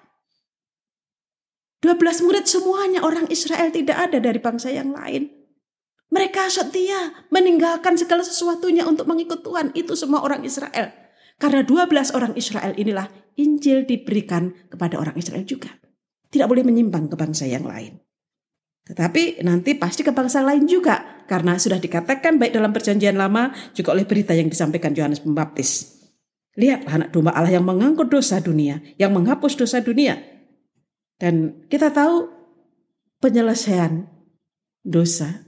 12 1.83 2.23
murid 2.23 2.47
semuanya 2.47 3.03
orang 3.03 3.27
Israel 3.27 3.75
tidak 3.75 3.99
ada 3.99 4.23
dari 4.23 4.39
bangsa 4.39 4.71
yang 4.71 4.95
lain. 4.95 5.27
Mereka 6.15 6.47
setia 6.47 7.27
meninggalkan 7.27 7.99
segala 7.99 8.23
sesuatunya 8.23 8.87
untuk 8.87 9.03
mengikut 9.03 9.43
Tuhan. 9.43 9.75
Itu 9.75 9.99
semua 9.99 10.23
orang 10.23 10.47
Israel. 10.47 10.95
Karena 11.35 11.67
12 11.67 12.15
orang 12.15 12.31
Israel 12.39 12.71
inilah 12.79 13.11
Injil 13.35 13.83
diberikan 13.83 14.55
kepada 14.71 14.95
orang 14.95 15.19
Israel 15.19 15.43
juga. 15.43 15.75
Tidak 16.31 16.47
boleh 16.47 16.63
menyimpang 16.63 17.11
ke 17.11 17.19
bangsa 17.19 17.43
yang 17.51 17.67
lain. 17.67 17.99
Tetapi 18.87 19.43
nanti 19.43 19.75
pasti 19.75 20.07
ke 20.07 20.15
bangsa 20.15 20.39
lain 20.39 20.63
juga 20.69 21.14
karena 21.25 21.57
sudah 21.57 21.81
dikatakan 21.81 22.37
baik 22.37 22.53
dalam 22.53 22.71
perjanjian 22.71 23.17
lama 23.17 23.53
juga 23.73 23.93
oleh 23.93 24.05
berita 24.05 24.31
yang 24.33 24.49
disampaikan 24.49 24.93
Yohanes 24.93 25.21
Pembaptis. 25.21 25.97
Lihatlah 26.55 27.03
anak 27.03 27.09
domba 27.11 27.35
Allah 27.35 27.59
yang 27.59 27.67
mengangkut 27.67 28.07
dosa 28.07 28.39
dunia, 28.39 28.79
yang 28.95 29.11
menghapus 29.11 29.59
dosa 29.59 29.83
dunia. 29.83 30.15
Dan 31.19 31.67
kita 31.67 31.91
tahu 31.91 32.31
penyelesaian 33.19 34.07
dosa 34.85 35.45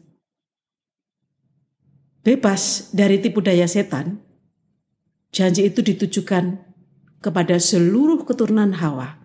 bebas 2.28 2.92
dari 2.92 3.24
tipu 3.24 3.40
daya 3.40 3.64
setan. 3.72 4.20
Janji 5.32 5.72
itu 5.72 5.80
ditujukan 5.80 6.60
kepada 7.24 7.56
seluruh 7.56 8.28
keturunan 8.28 8.76
Hawa. 8.76 9.16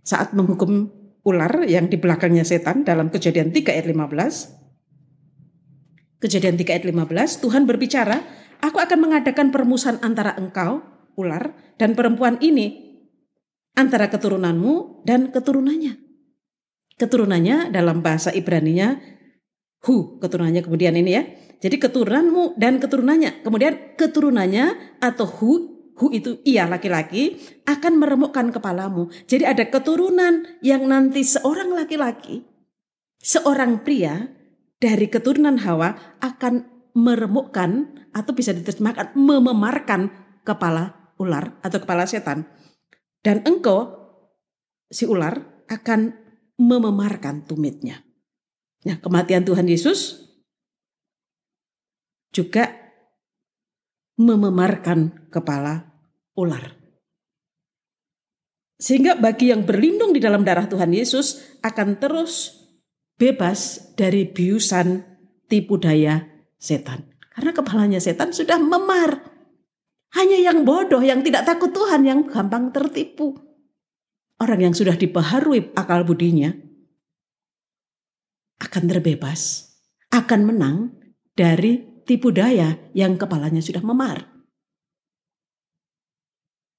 Saat 0.00 0.32
menghukum 0.32 0.88
ular 1.22 1.68
yang 1.68 1.92
di 1.92 2.00
belakangnya 2.00 2.42
setan 2.42 2.88
dalam 2.88 3.12
kejadian 3.12 3.52
3 3.52 3.68
ayat 3.68 3.86
15. 3.88 4.61
Kejadian 6.22 6.54
3 6.54 6.70
ayat 6.70 6.86
15, 6.86 7.42
Tuhan 7.42 7.66
berbicara, 7.66 8.22
aku 8.62 8.78
akan 8.78 8.98
mengadakan 9.02 9.50
permusuhan 9.50 9.98
antara 10.06 10.38
engkau, 10.38 10.78
ular, 11.18 11.50
dan 11.82 11.98
perempuan 11.98 12.38
ini, 12.38 12.94
antara 13.74 14.06
keturunanmu 14.06 15.02
dan 15.02 15.34
keturunannya. 15.34 15.98
Keturunannya 16.94 17.74
dalam 17.74 18.06
bahasa 18.06 18.30
Ibraninya, 18.30 19.02
hu, 19.82 20.22
keturunannya 20.22 20.62
kemudian 20.62 20.94
ini 20.94 21.10
ya. 21.10 21.26
Jadi 21.58 21.82
keturunanmu 21.82 22.54
dan 22.54 22.78
keturunannya. 22.78 23.42
Kemudian 23.42 23.98
keturunannya 23.98 24.98
atau 25.02 25.26
hu 25.26 25.50
hu 25.98 26.10
itu 26.10 26.42
ia 26.42 26.66
laki-laki 26.66 27.38
akan 27.66 27.98
meremukkan 27.98 28.54
kepalamu. 28.54 29.10
Jadi 29.26 29.42
ada 29.42 29.66
keturunan 29.66 30.46
yang 30.62 30.86
nanti 30.86 31.22
seorang 31.22 31.74
laki-laki, 31.74 32.42
seorang 33.18 33.82
pria 33.82 34.41
dari 34.82 35.06
keturunan 35.06 35.62
Hawa 35.62 36.18
akan 36.18 36.66
meremukkan 36.98 37.70
atau 38.10 38.32
bisa 38.34 38.50
diterjemahkan 38.50 39.14
mememarkan 39.14 40.10
kepala 40.42 41.14
ular 41.22 41.54
atau 41.62 41.78
kepala 41.78 42.02
setan. 42.10 42.50
Dan 43.22 43.46
engkau 43.46 43.86
si 44.90 45.06
ular 45.06 45.62
akan 45.70 46.18
mememarkan 46.58 47.46
tumitnya. 47.46 48.02
Nah, 48.82 48.98
kematian 48.98 49.46
Tuhan 49.46 49.70
Yesus 49.70 50.26
juga 52.34 52.66
mememarkan 54.18 55.30
kepala 55.30 55.86
ular. 56.34 56.74
Sehingga 58.82 59.14
bagi 59.14 59.54
yang 59.54 59.62
berlindung 59.62 60.10
di 60.10 60.18
dalam 60.18 60.42
darah 60.42 60.66
Tuhan 60.66 60.90
Yesus 60.90 61.38
akan 61.62 62.02
terus 62.02 62.61
bebas 63.16 63.92
dari 63.98 64.28
biusan 64.28 65.04
tipu 65.50 65.76
daya 65.76 66.24
setan. 66.56 67.08
Karena 67.32 67.50
kepalanya 67.56 68.00
setan 68.00 68.30
sudah 68.30 68.60
memar. 68.60 69.32
Hanya 70.12 70.38
yang 70.52 70.68
bodoh, 70.68 71.00
yang 71.00 71.24
tidak 71.24 71.48
takut 71.48 71.72
Tuhan, 71.72 72.04
yang 72.04 72.28
gampang 72.28 72.68
tertipu. 72.68 73.32
Orang 74.36 74.60
yang 74.60 74.74
sudah 74.76 74.92
dibaharui 74.94 75.72
akal 75.72 76.04
budinya 76.04 76.52
akan 78.62 78.84
terbebas, 78.86 79.72
akan 80.14 80.40
menang 80.46 80.76
dari 81.34 82.04
tipu 82.06 82.30
daya 82.30 82.78
yang 82.94 83.18
kepalanya 83.18 83.58
sudah 83.58 83.82
memar. 83.82 84.30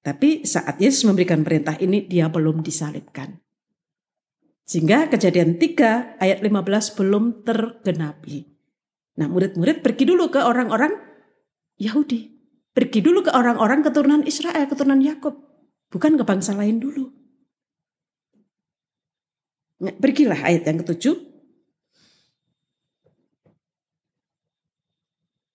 Tapi 0.03 0.43
saat 0.43 0.79
Yesus 0.83 1.07
memberikan 1.07 1.43
perintah 1.43 1.79
ini 1.79 2.03
dia 2.03 2.27
belum 2.27 2.59
disalibkan. 2.59 3.42
Sehingga 4.63 5.11
kejadian 5.11 5.59
3 5.59 6.19
ayat 6.23 6.39
15 6.39 6.97
belum 6.97 7.43
tergenapi. 7.43 8.47
Nah 9.19 9.27
murid-murid 9.27 9.83
pergi 9.83 10.03
dulu 10.07 10.31
ke 10.31 10.39
orang-orang 10.39 10.95
Yahudi. 11.77 12.31
Pergi 12.73 13.05
dulu 13.05 13.21
ke 13.21 13.31
orang-orang 13.35 13.85
keturunan 13.85 14.25
Israel, 14.25 14.65
keturunan 14.65 14.97
Yakub, 14.97 15.53
Bukan 15.93 16.17
ke 16.17 16.25
bangsa 16.25 16.57
lain 16.57 16.81
dulu. 16.81 17.05
Nah, 19.85 19.93
pergilah 19.93 20.41
ayat 20.41 20.65
yang 20.65 20.81
ketujuh. 20.81 21.13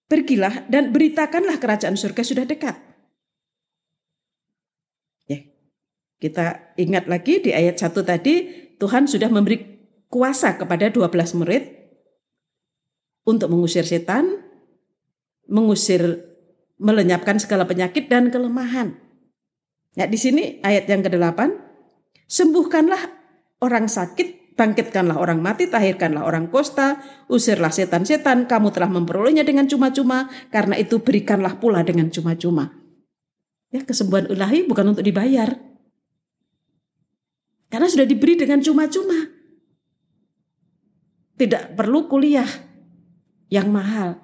Pergilah 0.06 0.70
dan 0.70 0.94
beritakanlah 0.94 1.58
kerajaan 1.58 1.98
surga 1.98 2.22
sudah 2.22 2.46
dekat. 2.46 2.78
Ya. 5.26 5.42
Kita 6.22 6.78
ingat 6.78 7.10
lagi 7.10 7.42
di 7.42 7.50
ayat 7.50 7.82
1 7.82 7.98
tadi 8.06 8.67
Tuhan 8.78 9.10
sudah 9.10 9.30
memberi 9.30 9.78
kuasa 10.08 10.56
kepada 10.56 10.88
12 10.88 11.38
murid 11.38 11.62
untuk 13.28 13.52
mengusir 13.52 13.84
setan, 13.84 14.40
mengusir 15.50 16.24
melenyapkan 16.78 17.36
segala 17.42 17.66
penyakit 17.66 18.06
dan 18.06 18.30
kelemahan. 18.30 18.96
Ya, 19.98 20.06
di 20.06 20.16
sini 20.16 20.62
ayat 20.62 20.86
yang 20.86 21.02
ke-8, 21.02 21.50
sembuhkanlah 22.30 23.02
orang 23.58 23.90
sakit 23.90 24.38
Bangkitkanlah 24.58 25.22
orang 25.22 25.38
mati, 25.38 25.70
tahirkanlah 25.70 26.26
orang 26.26 26.50
kosta, 26.50 26.98
usirlah 27.30 27.70
setan-setan, 27.70 28.50
kamu 28.50 28.74
telah 28.74 28.90
memperolehnya 28.90 29.46
dengan 29.46 29.70
cuma-cuma, 29.70 30.26
karena 30.50 30.74
itu 30.74 30.98
berikanlah 30.98 31.62
pula 31.62 31.86
dengan 31.86 32.10
cuma-cuma. 32.10 32.74
Ya, 33.70 33.86
kesembuhan 33.86 34.26
ilahi 34.26 34.66
bukan 34.66 34.98
untuk 34.98 35.06
dibayar. 35.06 35.67
Karena 37.68 37.88
sudah 37.88 38.08
diberi 38.08 38.34
dengan 38.36 38.64
cuma-cuma. 38.64 39.28
Tidak 41.38 41.76
perlu 41.76 42.08
kuliah 42.08 42.48
yang 43.52 43.68
mahal. 43.68 44.18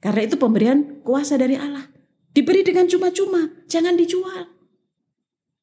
Karena 0.00 0.24
itu 0.24 0.40
pemberian 0.40 1.04
kuasa 1.04 1.36
dari 1.36 1.60
Allah. 1.60 1.86
Diberi 2.32 2.64
dengan 2.64 2.88
cuma-cuma, 2.88 3.52
jangan 3.68 3.94
dijual. 4.00 4.48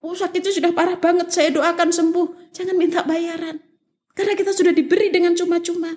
Oh 0.04 0.14
sakitnya 0.14 0.54
sudah 0.54 0.72
parah 0.78 1.02
banget, 1.02 1.34
saya 1.34 1.50
doakan 1.50 1.90
sembuh. 1.90 2.54
Jangan 2.54 2.76
minta 2.78 3.02
bayaran. 3.02 3.58
Karena 4.14 4.34
kita 4.38 4.54
sudah 4.54 4.74
diberi 4.74 5.10
dengan 5.10 5.34
cuma-cuma. 5.34 5.94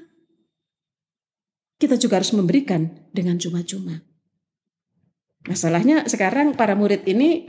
Kita 1.80 1.96
juga 1.96 2.20
harus 2.20 2.32
memberikan 2.36 3.08
dengan 3.12 3.36
cuma-cuma. 3.36 4.04
Masalahnya 5.48 6.04
sekarang 6.04 6.52
para 6.52 6.76
murid 6.76 7.08
ini 7.08 7.48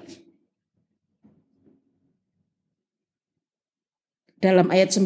dalam 4.42 4.68
ayat 4.74 4.90
9 4.92 5.06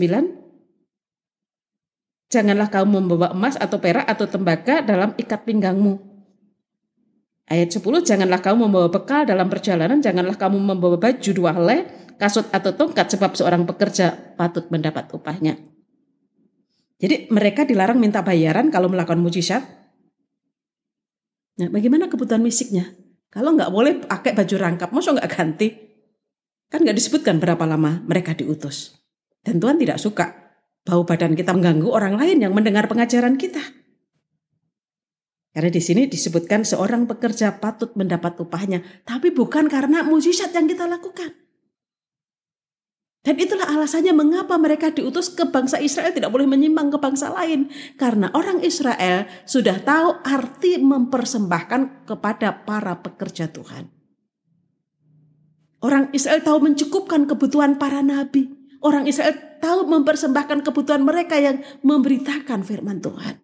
Janganlah 2.25 2.67
kamu 2.73 3.05
membawa 3.05 3.31
emas 3.31 3.55
atau 3.55 3.77
perak 3.77 4.03
atau 4.09 4.25
tembaga 4.25 4.81
dalam 4.81 5.13
ikat 5.15 5.45
pinggangmu. 5.45 6.01
Ayat 7.45 7.69
10, 7.69 8.01
janganlah 8.01 8.41
kamu 8.41 8.65
membawa 8.65 8.89
bekal 8.89 9.29
dalam 9.29 9.45
perjalanan, 9.45 10.01
janganlah 10.01 10.33
kamu 10.33 10.57
membawa 10.57 10.97
baju 10.97 11.29
dua 11.29 11.53
helai 11.53 11.85
kasut 12.17 12.49
atau 12.49 12.73
tongkat 12.73 13.13
sebab 13.13 13.37
seorang 13.37 13.69
pekerja 13.69 14.17
patut 14.33 14.65
mendapat 14.73 15.13
upahnya. 15.13 15.53
Jadi 16.97 17.29
mereka 17.29 17.61
dilarang 17.61 18.01
minta 18.01 18.25
bayaran 18.25 18.73
kalau 18.73 18.89
melakukan 18.89 19.21
mujizat. 19.21 19.61
Nah, 21.61 21.69
bagaimana 21.69 22.09
kebutuhan 22.09 22.41
fisiknya? 22.41 22.89
Kalau 23.29 23.53
nggak 23.53 23.69
boleh 23.69 23.93
pakai 24.09 24.33
baju 24.33 24.55
rangkap, 24.57 24.89
masa 24.89 25.13
nggak 25.13 25.29
ganti? 25.29 25.67
Kan 26.73 26.81
nggak 26.81 26.97
disebutkan 26.97 27.37
berapa 27.37 27.61
lama 27.63 28.01
mereka 28.09 28.33
diutus. 28.33 29.04
Dan 29.45 29.61
Tuhan 29.61 29.77
tidak 29.77 30.01
suka 30.01 30.33
bau 30.81 31.05
badan 31.05 31.37
kita 31.37 31.53
mengganggu 31.53 31.85
orang 31.85 32.17
lain 32.17 32.41
yang 32.41 32.53
mendengar 32.57 32.89
pengajaran 32.89 33.37
kita. 33.37 33.61
Karena 35.55 35.71
di 35.71 35.79
sini 35.79 36.09
disebutkan 36.09 36.67
seorang 36.67 37.07
pekerja 37.07 37.61
patut 37.61 37.95
mendapat 37.95 38.35
upahnya, 38.41 38.83
tapi 39.07 39.31
bukan 39.31 39.71
karena 39.71 40.03
mujizat 40.03 40.51
yang 40.51 40.67
kita 40.67 40.83
lakukan. 40.83 41.31
Dan 43.25 43.41
itulah 43.41 43.65
alasannya 43.65 44.13
mengapa 44.13 44.53
mereka 44.61 44.93
diutus 44.93 45.33
ke 45.33 45.49
bangsa 45.49 45.81
Israel 45.81 46.13
tidak 46.13 46.29
boleh 46.29 46.45
menyimbang 46.45 46.93
ke 46.93 47.01
bangsa 47.01 47.33
lain. 47.33 47.73
Karena 47.97 48.29
orang 48.37 48.61
Israel 48.61 49.25
sudah 49.49 49.81
tahu 49.81 50.21
arti 50.21 50.77
mempersembahkan 50.77 52.05
kepada 52.05 52.61
para 52.67 53.01
pekerja 53.01 53.49
Tuhan. 53.49 53.89
Orang 55.81 56.13
Israel 56.13 56.45
tahu 56.45 56.69
mencukupkan 56.69 57.25
kebutuhan 57.25 57.81
para 57.81 58.05
nabi. 58.05 58.54
Orang 58.85 59.09
Israel 59.09 59.33
tahu 59.57 59.89
mempersembahkan 59.89 60.61
kebutuhan 60.61 61.01
mereka 61.01 61.41
yang 61.41 61.65
memberitakan 61.81 62.61
firman 62.61 63.01
Tuhan. 63.01 63.41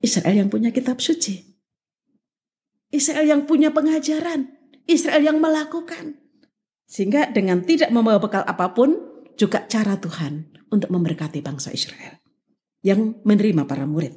Israel 0.00 0.40
yang 0.40 0.48
punya 0.48 0.72
kitab 0.72 1.04
suci. 1.04 1.44
Israel 2.88 3.28
yang 3.28 3.44
punya 3.44 3.68
pengajaran. 3.68 4.56
Israel 4.88 5.20
yang 5.20 5.36
melakukan. 5.36 6.16
Sehingga 6.88 7.28
dengan 7.28 7.60
tidak 7.60 7.92
membawa 7.92 8.16
bekal 8.16 8.40
apa 8.48 8.72
pun, 8.72 8.96
juga 9.36 9.68
cara 9.68 10.00
Tuhan 10.00 10.48
untuk 10.72 10.88
memberkati 10.88 11.44
bangsa 11.44 11.68
Israel 11.68 12.16
yang 12.80 13.20
menerima 13.20 13.68
para 13.68 13.84
murid. 13.84 14.16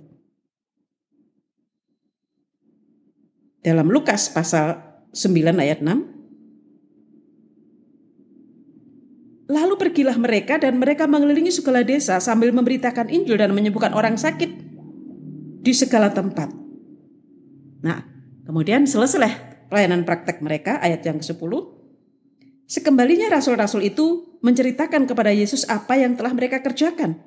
Dalam 3.59 3.91
Lukas 3.91 4.31
pasal 4.31 4.79
9 5.11 5.59
ayat 5.59 5.83
6, 5.83 6.20
Lalu 9.51 9.75
pergilah 9.75 10.15
mereka 10.15 10.55
dan 10.55 10.79
mereka 10.79 11.11
mengelilingi 11.11 11.51
segala 11.51 11.83
desa 11.83 12.23
sambil 12.23 12.55
memberitakan 12.55 13.11
Injil 13.11 13.35
dan 13.35 13.51
menyembuhkan 13.51 13.91
orang 13.91 14.15
sakit 14.15 14.47
di 15.59 15.73
segala 15.75 16.07
tempat. 16.15 16.47
Nah, 17.83 17.99
kemudian 18.47 18.87
selesai 18.87 19.67
pelayanan 19.67 20.07
praktek 20.07 20.39
mereka 20.39 20.79
ayat 20.79 21.03
yang 21.03 21.19
ke-10 21.19 21.81
Sekembalinya 22.71 23.27
rasul-rasul 23.27 23.83
itu 23.83 24.39
menceritakan 24.39 25.03
kepada 25.03 25.35
Yesus 25.35 25.67
apa 25.67 25.99
yang 25.99 26.15
telah 26.15 26.31
mereka 26.31 26.63
kerjakan. 26.63 27.19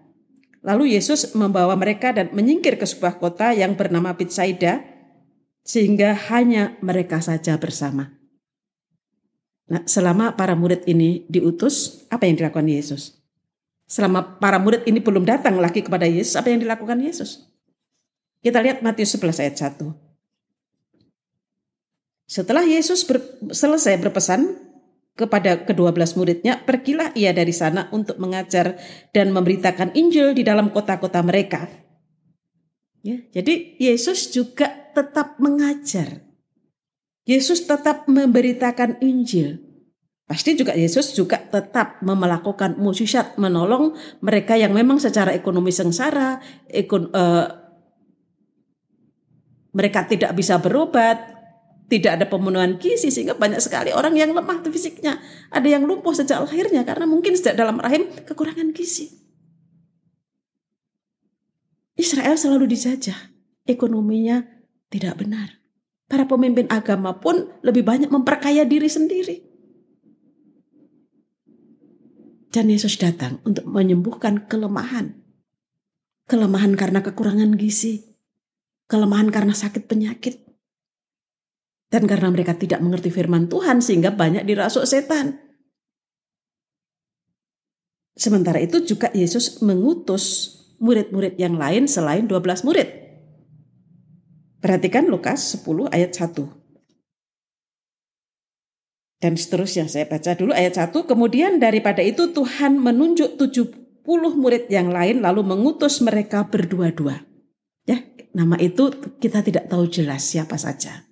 Lalu 0.65 0.97
Yesus 0.97 1.37
membawa 1.37 1.77
mereka 1.77 2.17
dan 2.17 2.33
menyingkir 2.33 2.81
ke 2.81 2.89
sebuah 2.89 3.21
kota 3.21 3.53
yang 3.53 3.77
bernama 3.77 4.17
Bitsaida, 4.17 4.81
sehingga 5.61 6.17
hanya 6.33 6.81
mereka 6.81 7.21
saja 7.21 7.61
bersama. 7.61 8.24
Nah, 9.65 9.81
selama 9.89 10.37
para 10.37 10.53
murid 10.53 10.85
ini 10.85 11.25
diutus, 11.29 12.05
apa 12.13 12.29
yang 12.29 12.37
dilakukan 12.37 12.69
Yesus? 12.69 13.17
Selama 13.89 14.37
para 14.41 14.61
murid 14.61 14.85
ini 14.85 15.01
belum 15.01 15.25
datang 15.25 15.57
lagi 15.57 15.81
kepada 15.81 16.05
Yesus, 16.05 16.37
apa 16.37 16.53
yang 16.53 16.61
dilakukan 16.61 17.01
Yesus? 17.01 17.49
Kita 18.45 18.61
lihat 18.61 18.85
Matius 18.85 19.17
11 19.17 19.41
ayat 19.41 19.57
1. 19.57 19.89
Setelah 22.29 22.65
Yesus 22.65 23.05
ber, 23.09 23.21
selesai 23.53 23.97
berpesan, 24.01 24.65
kepada 25.15 25.63
kedua 25.63 25.95
belas 25.95 26.19
muridnya, 26.19 26.59
pergilah 26.59 27.15
ia 27.15 27.31
dari 27.31 27.55
sana 27.55 27.87
untuk 27.95 28.19
mengajar 28.19 28.75
dan 29.15 29.31
memberitakan 29.31 29.95
Injil 29.95 30.35
di 30.35 30.43
dalam 30.43 30.75
kota-kota 30.75 31.23
mereka. 31.23 31.71
Ya, 33.07 33.23
jadi 33.31 33.79
Yesus 33.79 34.35
juga 34.35 34.91
tetap 34.91 35.39
mengajar. 35.39 36.25
Yesus 37.25 37.65
tetap 37.65 38.05
memberitakan 38.05 39.01
Injil. 39.01 39.61
Pasti 40.25 40.57
juga 40.57 40.73
Yesus 40.73 41.13
juga 41.13 41.37
tetap 41.37 42.01
melakukan 42.01 42.81
mukjizat 42.81 43.37
menolong 43.37 43.93
mereka 44.25 44.57
yang 44.57 44.73
memang 44.73 44.97
secara 44.97 45.37
ekonomi 45.37 45.69
sengsara, 45.69 46.41
ekon, 46.69 47.13
uh, 47.13 47.49
mereka 49.77 50.09
tidak 50.09 50.33
bisa 50.33 50.57
berobat, 50.57 51.21
tidak 51.93 52.17
ada 52.17 52.27
pemenuhan 52.29 52.81
gizi 52.81 53.13
sehingga 53.13 53.37
banyak 53.37 53.61
sekali 53.61 53.93
orang 53.93 54.17
yang 54.17 54.33
lemah 54.33 54.65
tuh 54.65 54.73
fisiknya. 54.73 55.21
Ada 55.53 55.77
yang 55.77 55.85
lumpuh 55.85 56.17
sejak 56.17 56.41
lahirnya 56.41 56.89
karena 56.89 57.05
mungkin 57.05 57.37
sejak 57.37 57.57
dalam 57.57 57.77
rahim 57.77 58.09
kekurangan 58.25 58.73
gizi. 58.73 59.13
Israel 61.95 62.35
selalu 62.35 62.75
dijajah, 62.75 63.31
ekonominya 63.69 64.43
tidak 64.89 65.21
benar. 65.21 65.64
Para 66.15 66.31
pemimpin 66.31 66.71
agama 66.71 67.19
pun 67.19 67.51
lebih 67.67 67.83
banyak 67.83 68.07
memperkaya 68.07 68.63
diri 68.63 68.87
sendiri. 68.87 69.43
Dan 72.55 72.71
Yesus 72.71 72.95
datang 73.03 73.43
untuk 73.43 73.67
menyembuhkan 73.67 74.47
kelemahan. 74.47 75.19
Kelemahan 76.31 76.79
karena 76.79 77.03
kekurangan 77.03 77.59
gizi, 77.59 78.15
kelemahan 78.87 79.35
karena 79.35 79.59
sakit 79.59 79.91
penyakit, 79.91 80.39
dan 81.91 82.07
karena 82.07 82.31
mereka 82.31 82.55
tidak 82.55 82.79
mengerti 82.79 83.11
firman 83.11 83.51
Tuhan 83.51 83.83
sehingga 83.83 84.15
banyak 84.15 84.47
dirasuk 84.47 84.87
setan. 84.87 85.43
Sementara 88.15 88.63
itu 88.63 88.87
juga 88.87 89.11
Yesus 89.11 89.59
mengutus 89.67 90.55
murid-murid 90.79 91.43
yang 91.43 91.59
lain 91.59 91.91
selain 91.91 92.31
12 92.31 92.63
murid. 92.63 93.04
Perhatikan 94.65 95.13
Lukas 95.13 95.61
10 95.61 95.93
ayat 95.93 96.17
1. 96.17 96.41
Dan 99.21 99.37
seterusnya 99.37 99.85
saya 99.93 100.09
baca 100.09 100.33
dulu 100.33 100.57
ayat 100.57 100.81
1. 100.81 101.05
Kemudian 101.05 101.61
daripada 101.61 102.01
itu 102.01 102.33
Tuhan 102.33 102.81
menunjuk 102.81 103.37
70 103.37 104.09
murid 104.41 104.73
yang 104.73 104.89
lain 104.89 105.21
lalu 105.21 105.45
mengutus 105.45 106.01
mereka 106.01 106.49
berdua-dua. 106.49 107.21
Ya, 107.85 108.09
nama 108.33 108.57
itu 108.57 108.89
kita 109.21 109.45
tidak 109.45 109.69
tahu 109.69 109.85
jelas 109.85 110.25
siapa 110.25 110.57
saja. 110.57 111.05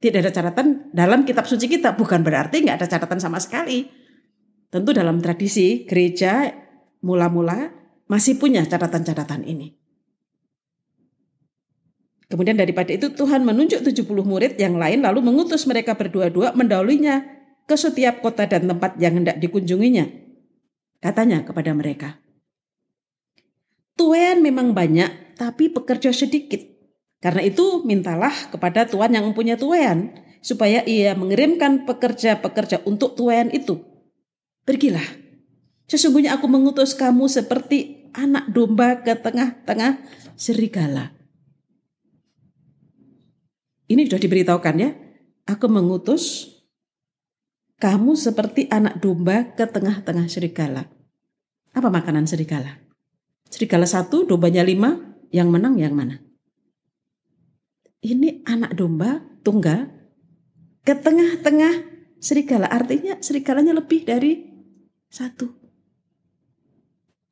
Tidak 0.00 0.24
ada 0.24 0.32
catatan 0.32 0.88
dalam 0.88 1.28
kitab 1.28 1.44
suci 1.44 1.68
kita, 1.68 1.92
bukan 1.92 2.24
berarti 2.24 2.64
nggak 2.64 2.80
ada 2.80 2.88
catatan 2.88 3.20
sama 3.20 3.36
sekali. 3.36 3.84
Tentu 4.72 4.96
dalam 4.96 5.20
tradisi 5.20 5.84
gereja 5.84 6.56
mula-mula 7.04 7.68
masih 8.08 8.40
punya 8.40 8.64
catatan-catatan 8.64 9.44
ini. 9.44 9.77
Kemudian 12.28 12.60
daripada 12.60 12.92
itu 12.92 13.08
Tuhan 13.08 13.40
menunjuk 13.48 13.80
70 13.80 14.04
murid 14.04 14.60
yang 14.60 14.76
lain 14.76 15.00
lalu 15.00 15.24
mengutus 15.24 15.64
mereka 15.64 15.96
berdua-dua 15.96 16.52
mendahulunya 16.52 17.24
ke 17.64 17.72
setiap 17.72 18.20
kota 18.20 18.44
dan 18.44 18.68
tempat 18.68 19.00
yang 19.00 19.16
hendak 19.16 19.40
dikunjunginya. 19.40 20.04
Katanya 21.00 21.40
kepada 21.48 21.72
mereka, 21.72 22.20
Tuhan 23.96 24.44
memang 24.44 24.76
banyak 24.76 25.40
tapi 25.40 25.72
pekerja 25.72 26.12
sedikit. 26.12 26.60
Karena 27.18 27.42
itu 27.42 27.82
mintalah 27.82 28.30
kepada 28.54 28.86
Tuhan 28.86 29.10
yang 29.10 29.26
mempunyai 29.26 29.58
tuayan 29.58 30.14
supaya 30.38 30.86
ia 30.86 31.18
mengirimkan 31.18 31.82
pekerja-pekerja 31.82 32.86
untuk 32.86 33.18
tuayan 33.18 33.50
itu. 33.50 33.82
Pergilah. 34.62 35.02
Sesungguhnya 35.90 36.38
aku 36.38 36.46
mengutus 36.46 36.94
kamu 36.94 37.26
seperti 37.26 38.06
anak 38.14 38.52
domba 38.54 39.02
ke 39.02 39.18
tengah-tengah 39.18 39.98
serigala. 40.38 41.17
Ini 43.88 44.04
sudah 44.06 44.20
diberitahukan 44.20 44.76
ya. 44.76 44.90
Aku 45.48 45.66
mengutus 45.66 46.54
kamu 47.80 48.14
seperti 48.14 48.68
anak 48.68 49.00
domba 49.00 49.56
ke 49.56 49.64
tengah-tengah 49.64 50.28
serigala. 50.28 50.92
Apa 51.72 51.88
makanan 51.88 52.28
serigala? 52.28 52.84
Serigala 53.48 53.88
satu, 53.88 54.28
dombanya 54.28 54.60
lima, 54.60 55.16
yang 55.32 55.48
menang 55.48 55.80
yang 55.80 55.96
mana? 55.96 56.28
ini 58.02 58.46
anak 58.46 58.78
domba 58.78 59.22
tunggal 59.42 59.90
ke 60.86 60.94
tengah-tengah 60.94 61.74
serigala. 62.22 62.70
Artinya 62.70 63.18
serigalanya 63.18 63.74
lebih 63.74 64.06
dari 64.06 64.46
satu. 65.10 65.50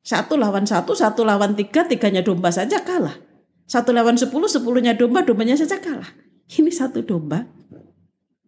Satu 0.03 0.39
lawan 0.39 0.63
satu, 0.63 0.95
satu 0.95 1.27
lawan 1.27 1.55
tiga, 1.55 1.83
tiganya 1.83 2.23
domba 2.23 2.47
saja 2.47 2.79
kalah. 2.83 3.19
Satu 3.67 3.91
lawan 3.91 4.15
sepuluh, 4.15 4.47
sepuluhnya 4.47 4.95
domba, 4.95 5.27
dombanya 5.27 5.59
saja 5.59 5.83
kalah. 5.83 6.07
Ini 6.47 6.71
satu 6.71 7.03
domba 7.03 7.43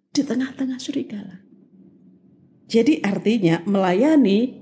di 0.09 0.23
tengah-tengah 0.23 0.79
serigala. 0.79 1.43
Jadi 2.69 3.03
artinya 3.03 3.59
melayani, 3.67 4.55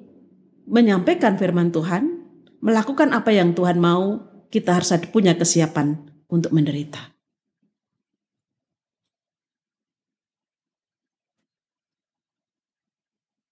menyampaikan 0.65 1.37
firman 1.37 1.69
Tuhan, 1.69 2.23
melakukan 2.63 3.13
apa 3.13 3.29
yang 3.35 3.53
Tuhan 3.53 3.77
mau, 3.77 4.25
kita 4.49 4.79
harus 4.79 4.89
punya 5.11 5.37
kesiapan 5.37 6.07
untuk 6.31 6.55
menderita. 6.55 7.13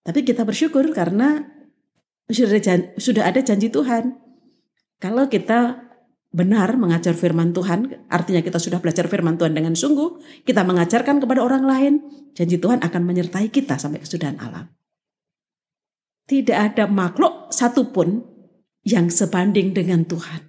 Tapi 0.06 0.22
kita 0.22 0.46
bersyukur 0.46 0.90
karena 0.94 1.46
sudah 2.98 3.24
ada 3.26 3.42
janji 3.42 3.70
Tuhan. 3.70 4.18
Kalau 5.02 5.26
kita 5.26 5.85
benar 6.34 6.74
mengajar 6.76 7.14
firman 7.14 7.54
Tuhan, 7.54 8.08
artinya 8.10 8.42
kita 8.42 8.58
sudah 8.60 8.82
belajar 8.82 9.06
firman 9.06 9.38
Tuhan 9.38 9.54
dengan 9.54 9.72
sungguh, 9.72 10.42
kita 10.44 10.66
mengajarkan 10.66 11.22
kepada 11.22 11.40
orang 11.40 11.64
lain, 11.64 11.94
janji 12.34 12.60
Tuhan 12.60 12.82
akan 12.82 13.02
menyertai 13.06 13.48
kita 13.48 13.78
sampai 13.78 14.02
kesudahan 14.02 14.36
alam. 14.42 14.68
Tidak 16.26 16.58
ada 16.58 16.90
makhluk 16.90 17.54
satupun 17.54 18.26
yang 18.82 19.06
sebanding 19.06 19.70
dengan 19.70 20.02
Tuhan. 20.02 20.42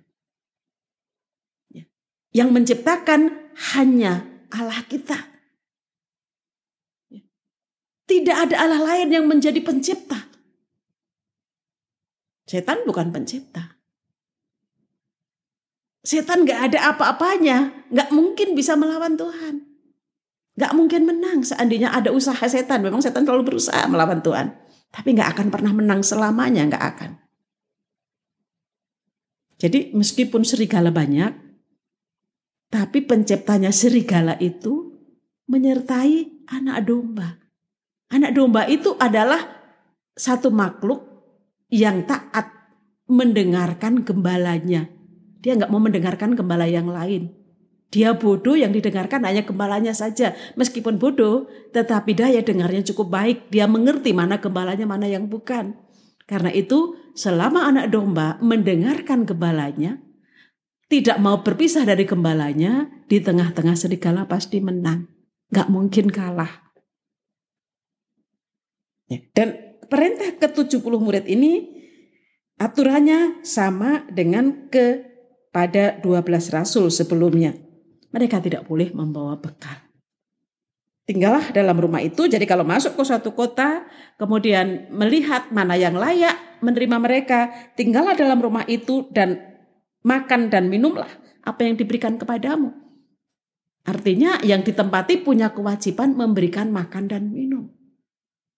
Ya. 1.69 1.85
Yang 2.33 2.49
menciptakan 2.49 3.21
hanya 3.77 4.25
Allah 4.49 4.81
kita. 4.89 5.17
Ya. 7.13 7.21
Tidak 8.09 8.37
ada 8.49 8.55
Allah 8.57 8.81
lain 8.81 9.13
yang 9.13 9.25
menjadi 9.29 9.61
pencipta. 9.61 10.25
Setan 12.49 12.81
bukan 12.89 13.13
pencipta. 13.13 13.76
Setan 16.07 16.47
gak 16.47 16.71
ada 16.71 16.95
apa-apanya, 16.95 17.83
gak 17.91 18.15
mungkin 18.15 18.55
bisa 18.55 18.79
melawan 18.79 19.19
Tuhan. 19.19 19.59
Gak 20.55 20.71
mungkin 20.71 21.03
menang 21.03 21.43
seandainya 21.43 21.91
ada 21.91 22.15
usaha 22.15 22.39
setan. 22.47 22.79
Memang 22.79 23.03
setan 23.03 23.27
selalu 23.27 23.43
berusaha 23.51 23.83
melawan 23.91 24.23
Tuhan. 24.23 24.55
Tapi 24.87 25.11
gak 25.11 25.35
akan 25.35 25.51
pernah 25.51 25.75
menang 25.75 26.07
selamanya, 26.07 26.63
gak 26.71 26.85
akan. 26.95 27.11
Jadi 29.59 29.91
meskipun 29.91 30.47
serigala 30.47 30.95
banyak, 30.95 31.35
tapi 32.71 33.03
penciptanya 33.03 33.75
serigala 33.75 34.39
itu 34.39 34.95
menyertai 35.51 36.47
anak 36.47 36.87
domba. 36.87 37.35
Anak 38.15 38.31
domba 38.31 38.63
itu 38.63 38.95
adalah 38.95 39.43
satu 40.15 40.55
makhluk 40.55 41.03
yang 41.67 42.07
taat 42.07 42.47
mendengarkan 43.11 44.07
gembalanya 44.07 44.96
dia 45.47 45.55
nggak 45.55 45.71
mau 45.71 45.79
mendengarkan 45.79 46.36
gembala 46.36 46.67
yang 46.67 46.91
lain. 46.91 47.31
Dia 47.88 48.19
bodoh 48.19 48.60
yang 48.60 48.75
didengarkan 48.75 49.23
hanya 49.23 49.47
gembalanya 49.47 49.95
saja. 49.95 50.36
Meskipun 50.60 50.99
bodoh, 50.99 51.47
tetapi 51.71 52.12
daya 52.19 52.43
dengarnya 52.43 52.83
cukup 52.91 53.15
baik. 53.15 53.47
Dia 53.47 53.63
mengerti 53.63 54.12
mana 54.12 54.43
gembalanya, 54.43 54.83
mana 54.83 55.07
yang 55.07 55.31
bukan. 55.31 55.71
Karena 56.27 56.51
itu, 56.51 56.99
selama 57.15 57.63
anak 57.63 57.95
domba 57.95 58.36
mendengarkan 58.43 59.23
gembalanya, 59.23 60.03
tidak 60.91 61.15
mau 61.23 61.39
berpisah 61.39 61.88
dari 61.88 62.03
gembalanya, 62.03 62.91
di 63.07 63.23
tengah-tengah 63.23 63.79
serigala 63.79 64.27
pasti 64.27 64.60
menang. 64.60 65.07
Gak 65.47 65.71
mungkin 65.71 66.12
kalah. 66.12 66.75
Ya, 69.07 69.23
dan 69.31 69.79
perintah 69.88 70.36
ke-70 70.36 70.91
murid 70.99 71.23
ini 71.23 71.71
aturannya 72.60 73.39
sama 73.47 74.03
dengan 74.12 74.67
ke 74.67 75.15
pada 75.51 75.97
12 75.99 76.53
rasul 76.53 76.91
sebelumnya. 76.91 77.55
Mereka 78.12 78.39
tidak 78.39 78.65
boleh 78.65 78.91
membawa 78.95 79.36
bekal. 79.38 79.88
Tinggallah 81.07 81.55
dalam 81.55 81.79
rumah 81.79 82.03
itu, 82.03 82.27
jadi 82.27 82.43
kalau 82.43 82.67
masuk 82.67 82.99
ke 82.99 83.03
suatu 83.07 83.31
kota, 83.31 83.88
kemudian 84.19 84.91
melihat 84.91 85.47
mana 85.55 85.79
yang 85.79 85.95
layak 85.95 86.36
menerima 86.60 86.97
mereka, 86.99 87.39
tinggallah 87.79 88.12
dalam 88.12 88.36
rumah 88.43 88.67
itu 88.67 89.07
dan 89.15 89.39
makan 90.03 90.51
dan 90.51 90.67
minumlah 90.67 91.07
apa 91.47 91.63
yang 91.63 91.79
diberikan 91.79 92.19
kepadamu. 92.19 92.75
Artinya 93.88 94.43
yang 94.43 94.67
ditempati 94.67 95.23
punya 95.23 95.55
kewajiban 95.55 96.12
memberikan 96.12 96.75
makan 96.75 97.07
dan 97.07 97.31
minum. 97.31 97.71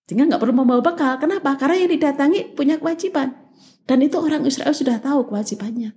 Sehingga 0.10 0.26
nggak 0.26 0.42
perlu 0.42 0.58
membawa 0.58 0.82
bekal. 0.82 1.22
Kenapa? 1.22 1.54
Karena 1.54 1.86
yang 1.86 1.94
didatangi 1.94 2.58
punya 2.58 2.82
kewajiban. 2.82 3.38
Dan 3.86 4.02
itu 4.02 4.18
orang 4.18 4.42
Israel 4.50 4.74
sudah 4.74 4.98
tahu 4.98 5.30
kewajibannya. 5.30 5.94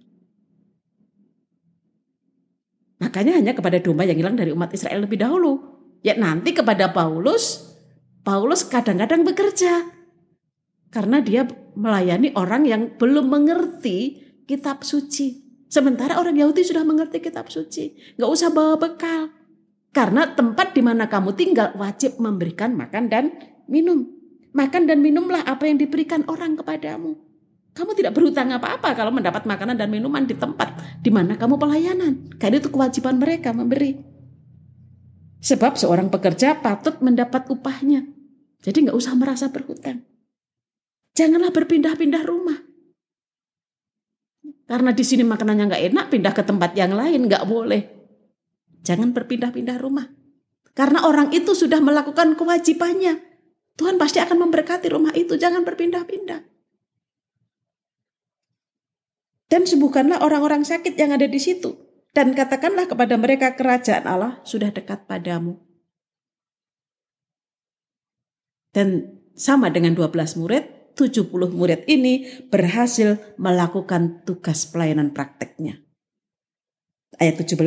Makanya 3.03 3.35
hanya 3.35 3.51
kepada 3.51 3.83
domba 3.83 4.07
yang 4.07 4.15
hilang 4.15 4.39
dari 4.39 4.55
umat 4.55 4.71
Israel 4.71 5.03
lebih 5.03 5.19
dahulu. 5.19 5.59
Ya 6.07 6.15
nanti 6.15 6.55
kepada 6.55 6.95
Paulus, 6.95 7.75
Paulus 8.23 8.63
kadang-kadang 8.63 9.27
bekerja. 9.27 9.91
Karena 10.95 11.19
dia 11.19 11.43
melayani 11.75 12.31
orang 12.39 12.63
yang 12.63 12.83
belum 12.95 13.27
mengerti 13.27 14.23
kitab 14.47 14.87
suci. 14.87 15.43
Sementara 15.67 16.21
orang 16.21 16.37
Yahudi 16.39 16.63
sudah 16.63 16.87
mengerti 16.87 17.19
kitab 17.19 17.51
suci. 17.51 18.15
Gak 18.15 18.31
usah 18.31 18.55
bawa 18.55 18.79
bekal. 18.79 19.35
Karena 19.91 20.31
tempat 20.31 20.77
di 20.77 20.85
mana 20.85 21.11
kamu 21.11 21.35
tinggal 21.35 21.75
wajib 21.75 22.21
memberikan 22.23 22.77
makan 22.77 23.09
dan 23.11 23.35
minum. 23.67 24.05
Makan 24.53 24.85
dan 24.85 25.01
minumlah 25.01 25.43
apa 25.49 25.65
yang 25.65 25.81
diberikan 25.81 26.29
orang 26.29 26.61
kepadamu. 26.61 27.32
Kamu 27.73 27.97
tidak 27.97 28.13
berhutang 28.13 28.53
apa-apa 28.53 28.93
kalau 28.93 29.09
mendapat 29.09 29.49
makanan 29.49 29.81
dan 29.81 29.89
minuman 29.89 30.29
di 30.29 30.37
tempat 30.37 31.01
di 31.01 31.09
mana 31.09 31.41
kamu 31.41 31.57
pelayanan. 31.57 32.37
Karena 32.37 32.61
itu 32.61 32.69
kewajiban 32.69 33.17
mereka 33.17 33.57
memberi. 33.57 33.97
Sebab 35.41 35.81
seorang 35.81 36.13
pekerja 36.13 36.61
patut 36.61 37.01
mendapat 37.01 37.49
upahnya. 37.49 38.05
Jadi 38.63 38.87
nggak 38.87 38.97
usah 38.97 39.17
merasa 39.17 39.49
berhutang. 39.49 40.05
Janganlah 41.17 41.51
berpindah-pindah 41.51 42.23
rumah. 42.29 42.61
Karena 44.69 44.93
di 44.93 45.05
sini 45.05 45.25
makanannya 45.27 45.65
nggak 45.73 45.85
enak, 45.93 46.05
pindah 46.13 46.33
ke 46.37 46.43
tempat 46.45 46.77
yang 46.77 46.93
lain 46.93 47.27
nggak 47.27 47.45
boleh. 47.49 47.83
Jangan 48.85 49.17
berpindah-pindah 49.17 49.81
rumah. 49.81 50.13
Karena 50.73 51.09
orang 51.09 51.33
itu 51.33 51.57
sudah 51.57 51.81
melakukan 51.81 52.37
kewajibannya. 52.37 53.21
Tuhan 53.77 53.97
pasti 53.97 54.21
akan 54.21 54.49
memberkati 54.49 54.93
rumah 54.93 55.13
itu. 55.17 55.37
Jangan 55.37 55.65
berpindah-pindah. 55.65 56.52
Dan 59.53 59.69
sembuhkanlah 59.69 60.25
orang-orang 60.25 60.65
sakit 60.65 60.97
yang 60.97 61.13
ada 61.13 61.29
di 61.29 61.37
situ. 61.37 61.77
Dan 62.17 62.33
katakanlah 62.33 62.89
kepada 62.89 63.21
mereka 63.21 63.53
kerajaan 63.53 64.09
Allah 64.09 64.41
sudah 64.49 64.73
dekat 64.73 65.05
padamu. 65.05 65.61
Dan 68.73 69.21
sama 69.37 69.69
dengan 69.69 69.93
12 69.93 70.41
murid, 70.41 70.97
70 70.97 71.29
murid 71.53 71.85
ini 71.85 72.45
berhasil 72.49 73.21
melakukan 73.37 74.25
tugas 74.25 74.65
pelayanan 74.65 75.13
prakteknya. 75.13 75.85
Ayat 77.21 77.45
17, 77.45 77.61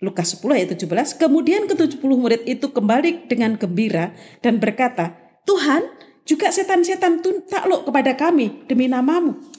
Lukas 0.00 0.36
10 0.36 0.56
ayat 0.56 0.68
17, 0.76 1.20
kemudian 1.20 1.68
ke-70 1.68 2.00
murid 2.16 2.42
itu 2.48 2.72
kembali 2.72 3.28
dengan 3.28 3.60
gembira 3.60 4.16
dan 4.40 4.56
berkata, 4.56 5.16
Tuhan, 5.44 5.84
juga 6.28 6.52
setan-setan 6.52 7.20
takluk 7.48 7.88
kepada 7.88 8.12
kami 8.16 8.64
demi 8.68 8.88
namamu. 8.88 9.55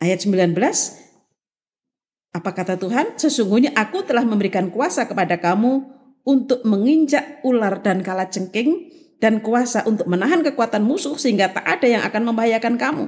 Ayat 0.00 0.24
19, 0.24 0.56
apa 2.32 2.50
kata 2.56 2.80
Tuhan? 2.80 3.20
Sesungguhnya 3.20 3.76
aku 3.76 4.00
telah 4.00 4.24
memberikan 4.24 4.72
kuasa 4.72 5.04
kepada 5.04 5.36
kamu 5.36 5.84
untuk 6.24 6.64
menginjak 6.64 7.44
ular 7.44 7.84
dan 7.84 8.00
kala 8.00 8.32
cengking 8.32 8.88
dan 9.20 9.44
kuasa 9.44 9.84
untuk 9.84 10.08
menahan 10.08 10.40
kekuatan 10.40 10.80
musuh 10.80 11.20
sehingga 11.20 11.52
tak 11.52 11.68
ada 11.68 11.84
yang 11.84 12.02
akan 12.02 12.32
membahayakan 12.32 12.80
kamu. 12.80 13.04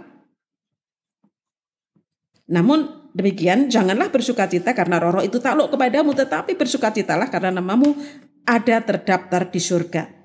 Namun 2.52 3.08
demikian 3.16 3.72
janganlah 3.72 4.12
bersukacita 4.12 4.76
karena 4.76 5.00
roh-roh 5.00 5.24
itu 5.24 5.40
takluk 5.40 5.72
kepadamu 5.72 6.12
tetapi 6.12 6.52
bersukacitalah 6.60 7.32
karena 7.32 7.56
namamu 7.56 7.96
ada 8.44 8.84
terdaftar 8.84 9.48
di 9.48 9.60
surga. 9.64 10.21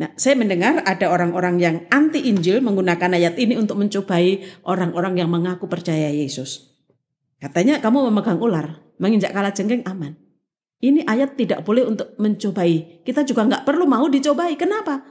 Nah, 0.00 0.16
saya 0.16 0.32
mendengar 0.32 0.80
ada 0.88 1.12
orang-orang 1.12 1.60
yang 1.60 1.76
anti 1.92 2.24
Injil 2.24 2.64
menggunakan 2.64 3.20
ayat 3.20 3.36
ini 3.36 3.60
untuk 3.60 3.76
mencobai 3.76 4.40
orang-orang 4.64 5.20
yang 5.20 5.28
mengaku 5.28 5.68
percaya 5.68 6.08
Yesus. 6.08 6.72
Katanya 7.36 7.84
kamu 7.84 8.08
memegang 8.08 8.40
ular, 8.40 8.80
menginjak 8.96 9.36
kala 9.36 9.52
jengking 9.52 9.84
aman. 9.84 10.16
Ini 10.80 11.04
ayat 11.04 11.36
tidak 11.36 11.68
boleh 11.68 11.84
untuk 11.84 12.16
mencobai. 12.16 13.04
Kita 13.04 13.28
juga 13.28 13.44
nggak 13.44 13.68
perlu 13.68 13.84
mau 13.84 14.08
dicobai. 14.08 14.56
Kenapa? 14.56 15.04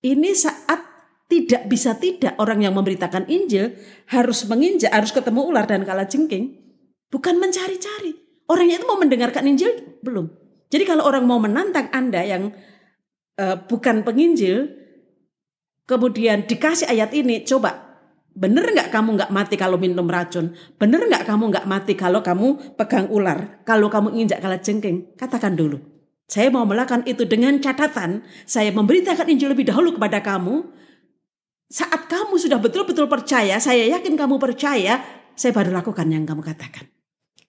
Ini 0.00 0.32
saat 0.32 0.80
tidak 1.28 1.68
bisa 1.68 2.00
tidak 2.00 2.40
orang 2.40 2.64
yang 2.64 2.72
memberitakan 2.72 3.28
Injil 3.28 3.76
harus 4.08 4.48
menginjak, 4.48 4.96
harus 4.96 5.12
ketemu 5.12 5.44
ular 5.44 5.68
dan 5.68 5.84
kala 5.84 6.08
jengking. 6.08 6.56
Bukan 7.12 7.36
mencari-cari. 7.36 8.16
Orangnya 8.48 8.80
itu 8.80 8.88
mau 8.88 8.96
mendengarkan 8.96 9.44
Injil? 9.44 10.00
Belum. 10.00 10.32
Jadi 10.72 10.88
kalau 10.88 11.04
orang 11.04 11.28
mau 11.28 11.36
menantang 11.36 11.92
Anda 11.92 12.24
yang 12.24 12.56
uh, 13.40 13.56
bukan 13.68 14.02
penginjil, 14.02 14.72
kemudian 15.88 16.44
dikasih 16.44 16.88
ayat 16.90 17.12
ini, 17.16 17.44
coba 17.44 17.86
bener 18.36 18.68
nggak 18.68 18.92
kamu 18.92 19.16
nggak 19.16 19.32
mati 19.32 19.56
kalau 19.56 19.80
minum 19.80 20.04
racun? 20.04 20.52
Bener 20.76 21.08
nggak 21.08 21.24
kamu 21.24 21.44
nggak 21.52 21.66
mati 21.68 21.96
kalau 21.96 22.20
kamu 22.20 22.76
pegang 22.76 23.08
ular? 23.08 23.64
Kalau 23.64 23.88
kamu 23.88 24.12
injak 24.16 24.44
kala 24.44 24.60
jengking? 24.60 25.16
Katakan 25.16 25.56
dulu. 25.56 25.80
Saya 26.26 26.50
mau 26.50 26.66
melakukan 26.66 27.06
itu 27.06 27.22
dengan 27.22 27.54
catatan, 27.62 28.26
saya 28.50 28.74
memberitakan 28.74 29.30
Injil 29.30 29.54
lebih 29.54 29.70
dahulu 29.70 29.94
kepada 29.94 30.18
kamu. 30.18 30.74
Saat 31.70 32.10
kamu 32.10 32.34
sudah 32.34 32.58
betul-betul 32.58 33.06
percaya, 33.06 33.62
saya 33.62 33.86
yakin 33.94 34.18
kamu 34.18 34.34
percaya, 34.42 35.06
saya 35.38 35.52
baru 35.54 35.70
lakukan 35.70 36.06
yang 36.10 36.26
kamu 36.26 36.42
katakan. 36.42 36.90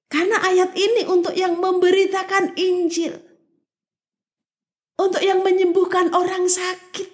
Karena 0.07 0.39
ayat 0.45 0.77
ini 0.77 1.09
untuk 1.09 1.33
yang 1.33 1.57
memberitakan 1.57 2.53
Injil. 2.53 3.26
Untuk 4.97 5.21
yang 5.21 5.45
menyembuhkan 5.45 6.11
orang 6.11 6.49
sakit, 6.49 7.07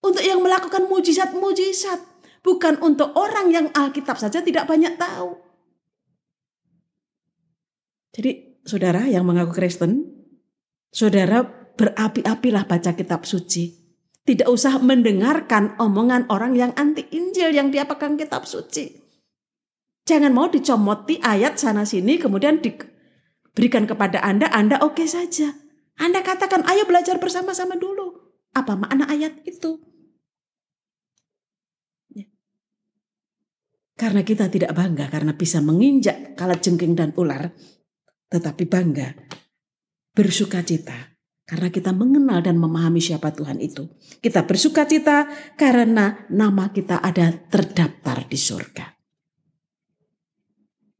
untuk 0.00 0.24
yang 0.24 0.40
melakukan 0.40 0.88
mujizat-mujizat, 0.88 2.00
bukan 2.40 2.80
untuk 2.80 3.12
orang 3.16 3.52
yang 3.52 3.66
Alkitab 3.76 4.16
saja 4.16 4.40
tidak 4.40 4.64
banyak 4.64 4.96
tahu. 4.96 5.36
Jadi, 8.14 8.62
saudara 8.64 9.04
yang 9.04 9.28
mengaku 9.28 9.52
Kristen, 9.58 10.06
saudara 10.88 11.44
berapi-apilah 11.74 12.64
baca 12.64 12.94
kitab 12.94 13.26
suci. 13.26 13.84
Tidak 14.24 14.48
usah 14.48 14.80
mendengarkan 14.80 15.76
omongan 15.76 16.32
orang 16.32 16.56
yang 16.56 16.72
anti 16.80 17.04
Injil 17.12 17.52
yang 17.52 17.68
dia 17.68 17.84
pegang 17.84 18.16
kitab 18.16 18.48
suci. 18.48 18.88
Jangan 20.08 20.32
mau 20.32 20.48
dicomoti 20.48 21.20
ayat 21.20 21.60
sana 21.60 21.84
sini 21.84 22.16
kemudian 22.16 22.60
diberikan 22.60 23.84
kepada 23.84 24.24
Anda, 24.24 24.48
Anda 24.48 24.80
oke 24.80 25.00
okay 25.00 25.08
saja. 25.08 25.63
Anda 25.98 26.26
katakan 26.26 26.66
ayo 26.66 26.86
belajar 26.86 27.18
bersama-sama 27.22 27.78
dulu. 27.78 28.34
Apa 28.54 28.78
makna 28.78 29.06
ayat 29.10 29.42
itu? 29.46 29.78
Ya. 32.14 32.26
Karena 33.98 34.22
kita 34.22 34.50
tidak 34.50 34.74
bangga 34.74 35.10
karena 35.10 35.34
bisa 35.34 35.58
menginjak 35.62 36.34
kalat 36.38 36.62
jengking 36.62 36.94
dan 36.94 37.14
ular. 37.18 37.54
Tetapi 38.30 38.66
bangga, 38.66 39.14
bersuka 40.14 40.66
cita 40.66 41.14
karena 41.44 41.68
kita 41.68 41.92
mengenal 41.92 42.40
dan 42.40 42.56
memahami 42.56 42.98
siapa 43.04 43.30
Tuhan 43.30 43.60
itu. 43.60 43.86
Kita 44.18 44.48
bersuka 44.48 44.88
cita 44.88 45.28
karena 45.54 46.26
nama 46.32 46.72
kita 46.72 47.04
ada 47.04 47.30
terdaftar 47.30 48.24
di 48.26 48.38
surga. 48.38 48.86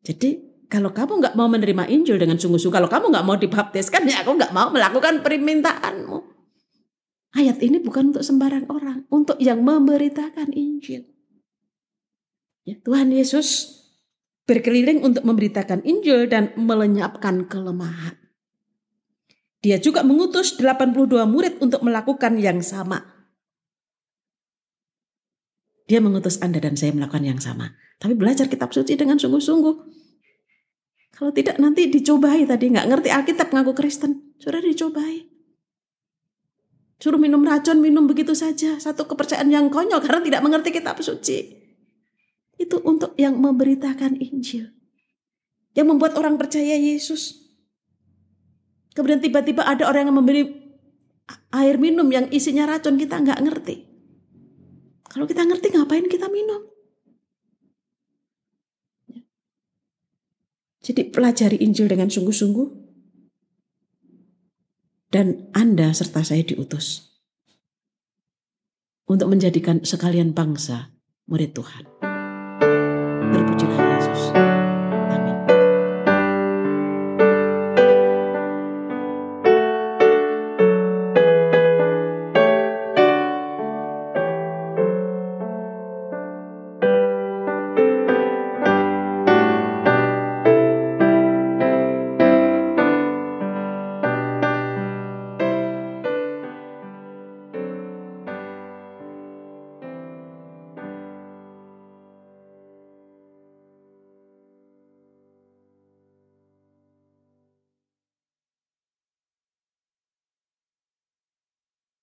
Jadi 0.05 0.54
kalau 0.75 0.91
kamu 0.91 1.23
nggak 1.23 1.39
mau 1.39 1.47
menerima 1.47 1.87
Injil 1.87 2.19
dengan 2.19 2.35
sungguh-sungguh, 2.35 2.75
kalau 2.75 2.91
kamu 2.91 3.15
nggak 3.15 3.23
mau 3.31 3.39
dibaptiskan, 3.39 4.11
ya 4.11 4.27
aku 4.27 4.35
nggak 4.35 4.51
mau 4.51 4.75
melakukan 4.75 5.23
permintaanmu. 5.23 6.19
Ayat 7.39 7.63
ini 7.63 7.79
bukan 7.79 8.11
untuk 8.11 8.27
sembarang 8.27 8.67
orang, 8.67 9.07
untuk 9.07 9.39
yang 9.39 9.63
memberitakan 9.63 10.51
Injil. 10.51 11.07
Ya, 12.67 12.75
Tuhan 12.83 13.15
Yesus 13.15 13.71
berkeliling 14.51 15.07
untuk 15.07 15.23
memberitakan 15.23 15.87
Injil 15.87 16.27
dan 16.27 16.51
melenyapkan 16.59 17.47
kelemahan. 17.47 18.19
Dia 19.63 19.79
juga 19.79 20.03
mengutus 20.03 20.59
82 20.59 21.23
murid 21.31 21.63
untuk 21.63 21.87
melakukan 21.87 22.35
yang 22.35 22.59
sama. 22.67 23.31
Dia 25.87 26.03
mengutus 26.03 26.43
Anda 26.43 26.59
dan 26.59 26.75
saya 26.75 26.91
melakukan 26.91 27.23
yang 27.23 27.39
sama. 27.39 27.79
Tapi 28.03 28.19
belajar 28.19 28.51
kitab 28.51 28.75
suci 28.75 28.99
dengan 28.99 29.23
sungguh-sungguh. 29.23 29.94
Kalau 31.15 31.31
tidak 31.31 31.63
nanti 31.63 31.87
dicobai 31.87 32.43
tadi. 32.43 32.75
nggak 32.75 32.91
ngerti 32.91 33.09
Alkitab 33.15 33.55
ngaku 33.55 33.73
Kristen. 33.73 34.35
Sudah 34.43 34.59
dicobai. 34.59 35.31
Suruh 36.99 37.21
minum 37.23 37.43
racun, 37.47 37.79
minum 37.79 38.11
begitu 38.11 38.35
saja. 38.35 38.83
Satu 38.83 39.07
kepercayaan 39.07 39.47
yang 39.47 39.67
konyol 39.71 40.03
karena 40.03 40.21
tidak 40.27 40.41
mengerti 40.43 40.75
kitab 40.75 40.99
suci. 40.99 41.63
Itu 42.59 42.83
untuk 42.83 43.15
yang 43.15 43.39
memberitakan 43.39 44.19
Injil. 44.19 44.75
Yang 45.75 45.87
membuat 45.87 46.19
orang 46.19 46.35
percaya 46.35 46.75
Yesus. 46.75 47.47
Kemudian 48.95 49.19
tiba-tiba 49.19 49.67
ada 49.67 49.91
orang 49.91 50.11
yang 50.11 50.19
memberi 50.19 50.43
air 51.55 51.77
minum 51.79 52.07
yang 52.11 52.31
isinya 52.31 52.67
racun 52.67 52.95
kita 52.99 53.23
nggak 53.23 53.43
ngerti. 53.43 53.77
Kalau 55.07 55.27
kita 55.31 55.47
ngerti 55.47 55.75
ngapain 55.75 56.07
kita 56.11 56.27
minum? 56.27 56.74
Jadi 60.85 61.09
pelajari 61.09 61.57
Injil 61.65 61.89
dengan 61.89 62.13
sungguh-sungguh. 62.13 62.85
Dan 65.09 65.49
Anda 65.57 65.97
serta 65.97 66.21
saya 66.21 66.45
diutus. 66.45 67.17
Untuk 69.09 69.33
menjadikan 69.33 69.81
sekalian 69.81 70.37
bangsa 70.37 70.93
murid 71.25 71.57
Tuhan. 71.57 71.85
Berpujilah 73.33 73.81
Yesus. 73.97 74.44